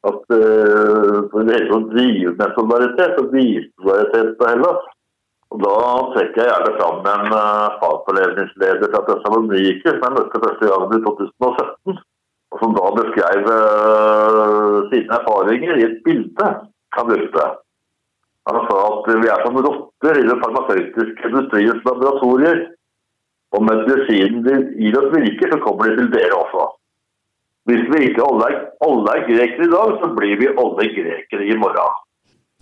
at 0.06 0.36
uh, 0.36 1.24
for 1.32 1.50
tatt 1.50 1.88
drive 1.96 2.36
med 2.36 2.54
solidaritet 2.60 3.24
og 3.24 3.32
vise 3.34 3.72
solidaritet 3.80 4.36
på 4.38 4.52
Hellas. 4.52 4.92
Da 5.62 5.76
trekker 6.15 6.41
jeg 6.41 6.50
gjerne 6.50 6.72
fram 6.80 7.06
en 7.12 7.28
uh, 7.32 7.76
fagforlevningsleder 7.82 8.91
fra 8.91 9.02
Tessaloniki 9.08 9.88
som 9.88 10.02
jeg 10.04 10.15
møtte 10.17 10.42
første 10.44 10.71
gang 10.71 10.96
i 10.98 11.02
2017. 11.06 12.00
Og 12.56 12.62
som 12.62 12.73
da 12.75 12.90
beskrev 12.98 13.52
uh, 13.52 14.79
sine 14.92 15.19
erfaringer 15.19 15.79
i 15.79 15.86
et 15.88 16.02
bilde 16.08 16.50
han 16.96 17.12
brukte. 17.12 17.46
Han 18.50 18.62
sa 18.67 18.79
at 18.88 19.12
vi 19.23 19.29
er 19.32 19.44
som 19.46 19.60
rotter 19.65 20.19
i 20.19 20.25
den 20.27 20.42
farmasøytiske 20.44 21.29
industriens 21.29 21.86
laboratorier. 21.88 22.65
Og 23.56 23.63
medisinen 23.63 24.73
gir 24.75 24.98
oss 25.00 25.13
virker, 25.13 25.54
så 25.54 25.62
kommer 25.63 25.88
de 25.88 26.02
til 26.02 26.10
dere 26.13 26.36
også. 26.36 26.65
Hvis 27.69 27.86
vi 27.94 28.02
ikke 28.10 28.25
alle 28.25 28.50
er, 28.52 28.58
alle 28.86 29.13
er 29.13 29.27
grekere 29.29 29.65
i 29.65 29.71
dag, 29.71 29.94
så 30.02 30.10
blir 30.17 30.36
vi 30.42 30.52
alle 30.52 30.90
grekere 30.98 31.48
i 31.48 31.56
morgen. 31.62 32.02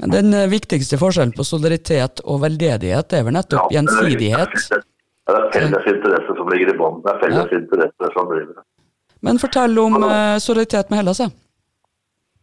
Den 0.02 0.34
eh, 0.34 0.50
viktigste 0.50 0.98
forskjellen 0.98 1.36
på 1.38 1.46
solidaritet 1.46 2.24
og 2.26 2.42
veldedighet 2.44 3.14
er 3.14 3.26
vel 3.28 3.38
nettopp 3.38 3.70
ja, 3.70 3.78
gjensidighet? 3.78 4.56
Det 5.24 5.36
er 5.38 5.46
felles 5.54 5.86
interesse 5.88 6.36
som 6.38 6.50
ligger 6.52 6.74
i 6.74 6.78
bånn. 6.80 7.00
Det 7.06 7.14
er 7.14 7.22
felles 7.22 7.54
ja. 7.54 7.60
interesse 7.62 8.10
som 8.16 8.28
driver 8.32 8.58
det. 8.58 8.66
Men 9.24 9.40
fortell 9.40 9.80
om 9.80 10.02
uh, 10.04 10.36
solidaritet 10.44 10.90
med 10.92 11.00
Hellas, 11.00 11.22
da. 11.24 11.30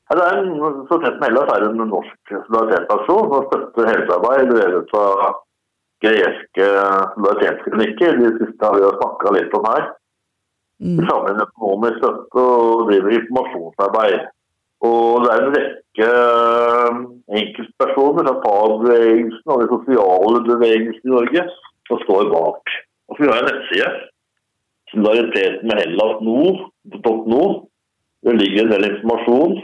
Ja, 0.09 0.16
det 0.16 0.26
er 0.28 0.38
en, 0.40 0.55
solidaritet 0.88 1.20
med 1.20 1.28
Hellas 1.28 1.53
er 1.57 1.66
en 1.66 1.82
norsk 1.90 2.34
solidaritetsaksjon 2.46 3.30
som 3.34 3.46
støtter 3.51 3.90
helsearbeid 3.90 4.53
drevet 4.55 4.94
av 5.03 5.40
greske 6.01 6.68
solidaritetsklinikker. 6.70 8.20
De 8.22 8.30
siste 8.38 8.64
har 8.64 8.78
vi 8.78 8.86
jo 8.86 8.94
snakka 8.96 9.34
litt 9.36 9.57
om 9.59 9.68
her. 9.68 9.88
Mm. 10.80 10.96
De 10.96 11.09
samler 11.11 11.34
inn 11.34 11.44
økonomisk 11.44 11.98
støtte 12.01 12.44
og 12.46 12.86
driver 12.88 13.16
informasjonsarbeid. 13.18 14.30
Og 14.87 15.24
det 15.24 15.33
er 15.33 15.43
en 15.45 15.57
rekke 15.57 16.07
eh, 16.09 17.01
enkeltpersoner 17.41 18.28
fra 18.28 18.37
fagbevegelsen 18.45 19.53
og 19.53 19.62
de 19.62 19.68
sosiale 19.74 20.45
bevegelsene 20.47 21.11
i 21.11 21.14
Norge 21.16 21.45
som 21.89 22.01
står 22.05 22.31
bak. 22.33 22.76
Og 23.11 23.16
så 23.16 23.24
vi 23.24 23.31
har 23.33 23.43
en 23.43 23.51
nettside, 23.51 23.91
solidariteten 24.93 25.68
med 25.68 25.83
Hellas 25.83 26.22
nå.no. 26.26 27.43
Det 28.24 28.37
ligger 28.37 28.64
en 28.64 28.72
del 28.74 28.89
informasjon 28.91 29.59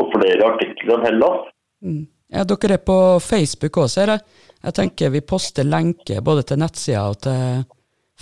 og 0.00 0.12
flere 0.16 0.48
artikler 0.52 0.98
om 0.98 1.06
Hellas. 1.06 1.46
Mm. 1.84 2.02
Ja, 2.32 2.44
dere 2.48 2.78
er 2.78 2.84
på 2.84 2.98
Facebook 3.20 3.76
også, 3.76 3.94
ser 3.94 4.14
jeg. 4.14 4.24
Jeg 4.62 4.76
tenker 4.78 5.12
vi 5.12 5.20
poster 5.20 5.66
lenke 5.68 6.20
både 6.24 6.44
til 6.48 6.60
nettsida 6.62 7.02
og 7.10 7.18
til 7.24 7.64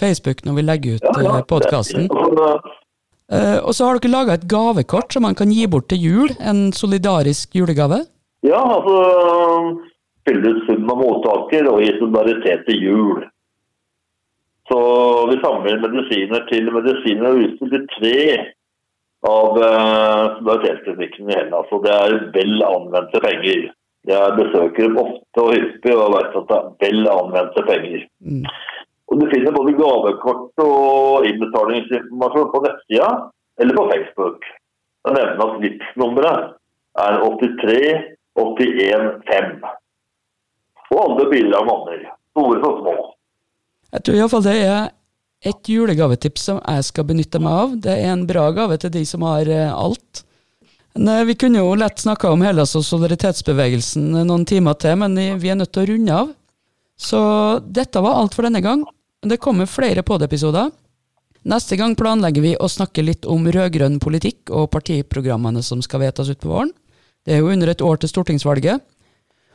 Facebook 0.00 0.44
når 0.46 0.56
vi 0.56 0.64
legger 0.64 0.96
ut 0.96 1.06
ja, 1.06 1.26
ja, 1.26 1.42
podkasten. 1.46 2.08
Uh, 3.30 3.58
og 3.62 3.74
så 3.76 3.86
har 3.86 4.00
dere 4.00 4.10
laga 4.10 4.34
et 4.34 4.48
gavekort 4.50 5.14
som 5.14 5.22
man 5.22 5.36
kan 5.38 5.52
gi 5.54 5.66
bort 5.70 5.86
til 5.92 6.02
jul. 6.02 6.32
En 6.42 6.72
solidarisk 6.74 7.54
julegave? 7.54 8.02
Ja, 8.42 8.58
altså 8.58 8.96
fylle 10.26 10.54
ut 10.54 10.64
sum 10.66 10.88
av 10.90 10.98
mottaker 10.98 11.68
og 11.70 11.82
gi 11.84 11.92
solidaritet 11.98 12.64
til 12.66 12.88
jul. 12.88 13.20
Så 14.70 14.80
vi 15.30 15.36
samler 15.42 15.82
medisiner 15.82 16.44
til 16.50 16.70
medisiner 16.74 17.28
og 17.30 17.44
utstyr 17.44 17.72
til 17.74 17.86
tre 17.96 18.18
av 19.26 19.58
uh, 19.58 20.36
solidaritetsklinikkene 20.38 21.34
i 21.34 21.38
Hellas. 21.38 21.70
Og 21.74 21.86
det 21.86 21.94
er 21.94 22.18
vel 22.34 22.66
anvendte 22.66 23.22
penger. 23.24 23.70
Jeg 24.08 24.36
besøker 24.38 24.86
dem 24.86 25.00
ofte 25.02 25.42
og 25.42 25.54
hyppig 25.54 25.94
og 25.94 26.14
vet 26.14 26.36
at 26.38 26.52
det 26.52 26.60
er 26.60 26.68
vel 26.86 27.10
anvendte 27.12 27.66
penger. 27.66 28.06
Mm. 28.24 28.46
Og 29.10 29.18
Du 29.18 29.26
finner 29.32 29.54
både 29.54 29.74
gavekort 29.74 30.62
og 30.62 31.26
innbetalingsinformasjon 31.26 32.50
på 32.52 32.62
nettsida 32.66 33.10
eller 33.60 33.76
på 33.76 33.86
Facebook. 33.90 34.46
Jeg 35.06 35.16
nevner 35.16 35.44
at 35.46 35.60
Vipps-nummeret 35.64 36.52
er 37.04 37.18
83 37.24 37.80
81 38.38 39.08
5. 39.26 39.52
Og 40.90 41.02
alle 41.04 41.26
biler 41.32 41.66
manner, 41.66 42.06
Store 42.30 42.62
som 42.62 42.80
små. 42.82 42.96
Jeg 43.90 44.06
tror 44.06 44.18
iallfall 44.20 44.46
det 44.46 44.56
er 44.62 44.90
et 45.50 45.70
julegavetips 45.72 46.44
som 46.46 46.60
jeg 46.60 46.86
skal 46.86 47.06
benytte 47.08 47.40
meg 47.42 47.62
av. 47.64 47.76
Det 47.86 47.96
er 47.96 48.12
en 48.12 48.26
bra 48.28 48.50
gave 48.54 48.78
til 48.78 48.92
de 48.94 49.02
som 49.08 49.24
har 49.26 49.50
eh, 49.50 49.72
alt. 49.72 50.22
Nei, 51.00 51.22
vi 51.26 51.34
kunne 51.38 51.62
jo 51.62 51.74
lett 51.78 52.02
snakka 52.02 52.30
om 52.30 52.42
Hellas 52.46 52.76
og 52.78 52.86
solidaritetsbevegelsen 52.86 54.22
noen 54.26 54.46
timer 54.46 54.78
til, 54.78 54.98
men 55.02 55.18
vi 55.42 55.50
er 55.50 55.58
nødt 55.58 55.72
til 55.74 55.82
å 55.82 55.90
runde 55.90 56.22
av. 56.22 56.32
Så 57.00 57.20
dette 57.64 58.02
var 58.04 58.18
alt 58.20 58.36
for 58.36 58.46
denne 58.46 58.62
gang. 58.62 58.82
Det 59.20 59.36
kommer 59.36 59.66
flere 59.68 60.02
pod-episoder. 60.02 60.70
Neste 61.44 61.76
gang 61.76 61.92
planlegger 61.96 62.42
vi 62.44 62.54
å 62.56 62.68
snakke 62.68 63.02
litt 63.04 63.26
om 63.28 63.44
rød-grønn 63.52 63.98
politikk 64.00 64.50
og 64.52 64.70
partiprogrammene 64.72 65.62
som 65.64 65.82
skal 65.84 66.00
vedtas 66.04 66.30
utpå 66.32 66.48
våren. 66.48 66.72
Det 67.24 67.34
er 67.34 67.38
jo 67.42 67.52
under 67.52 67.68
et 67.68 67.84
år 67.84 67.96
til 68.00 68.08
stortingsvalget. 68.08 68.80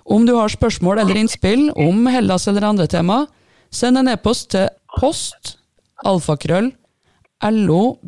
Om 0.05 0.25
du 0.25 0.35
har 0.37 0.49
spørsmål 0.53 1.01
eller 1.01 1.17
innspill 1.17 1.71
om 1.81 2.05
Hellas 2.13 2.47
eller 2.49 2.61
andre 2.69 2.87
tema, 2.89 3.25
send 3.73 3.97
en 3.97 4.07
e-post 4.11 4.51
til 4.53 4.69
post 4.99 5.57
alfakrøll 6.05 6.71
lo-oslo.no. 7.45 8.05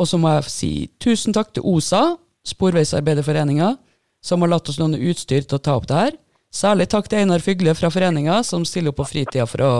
Og 0.00 0.08
så 0.08 0.16
må 0.20 0.28
jeg 0.36 0.52
si 0.52 0.90
tusen 1.00 1.32
takk 1.36 1.52
til 1.56 1.64
OSA, 1.64 2.16
Sporveisarbeiderforeninga, 2.48 3.76
som 4.24 4.40
har 4.44 4.48
latt 4.52 4.68
oss 4.68 4.78
låne 4.80 5.00
utstyr 5.00 5.42
til 5.44 5.56
å 5.56 5.64
ta 5.64 5.76
opp 5.76 5.88
det 5.88 5.96
her. 5.96 6.12
Særlig 6.50 6.88
takk 6.90 7.06
til 7.06 7.22
Einar 7.22 7.42
Fygle 7.44 7.76
fra 7.78 7.92
foreninga, 7.94 8.40
som 8.42 8.64
stiller 8.66 8.90
opp 8.90 8.98
på 9.04 9.08
fritida 9.12 9.46
for 9.46 9.62
å 9.62 9.72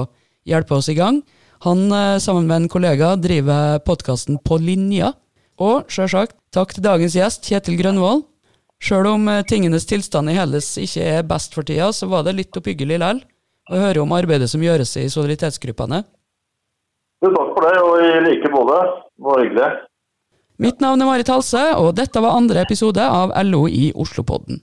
hjelpe 0.46 0.76
oss 0.76 0.88
i 0.88 0.94
gang. 0.94 1.22
Han, 1.66 1.90
eh, 1.92 2.18
sammen 2.22 2.46
med 2.46 2.56
en 2.62 2.68
kollega, 2.68 3.16
driver 3.20 3.80
podkasten 3.84 4.38
På 4.42 4.56
linja. 4.56 5.12
Og 5.58 5.90
sjølsagt 5.90 6.36
takk 6.54 6.72
til 6.72 6.86
dagens 6.86 7.14
gjest, 7.18 7.44
Kjetil 7.44 7.76
Grønvoll. 7.76 8.24
Sjøl 8.80 9.10
om 9.10 9.28
eh, 9.28 9.42
tingenes 9.42 9.84
tilstand 9.84 10.30
i 10.30 10.38
Hellas 10.38 10.78
ikke 10.78 11.02
er 11.18 11.26
best 11.26 11.52
for 11.52 11.66
tida, 11.66 11.90
så 11.92 12.08
var 12.08 12.24
det 12.24 12.38
litt 12.38 12.56
oppbyggelig 12.56 12.96
likevel 12.96 13.20
å 13.70 13.82
høre 13.82 14.00
om 14.00 14.14
arbeidet 14.16 14.48
som 14.50 14.62
gjøres 14.62 14.96
i 14.96 15.10
solidaritetsgruppene. 15.10 16.04
Takk 17.20 17.52
for 17.52 17.66
det, 17.66 17.76
og 17.82 18.00
i 18.00 18.10
like 18.24 18.48
måte. 18.54 18.80
Det 19.18 19.26
var 19.26 19.42
hyggelig. 19.44 19.70
Mitt 20.60 20.80
navn 20.80 21.02
er 21.02 21.08
Marit 21.08 21.28
Halse, 21.28 21.60
og 21.76 21.94
dette 21.98 22.22
var 22.22 22.38
andre 22.38 22.62
episode 22.64 23.04
av 23.04 23.34
LO 23.44 23.66
i 23.68 23.90
Oslopodden. 23.92 24.62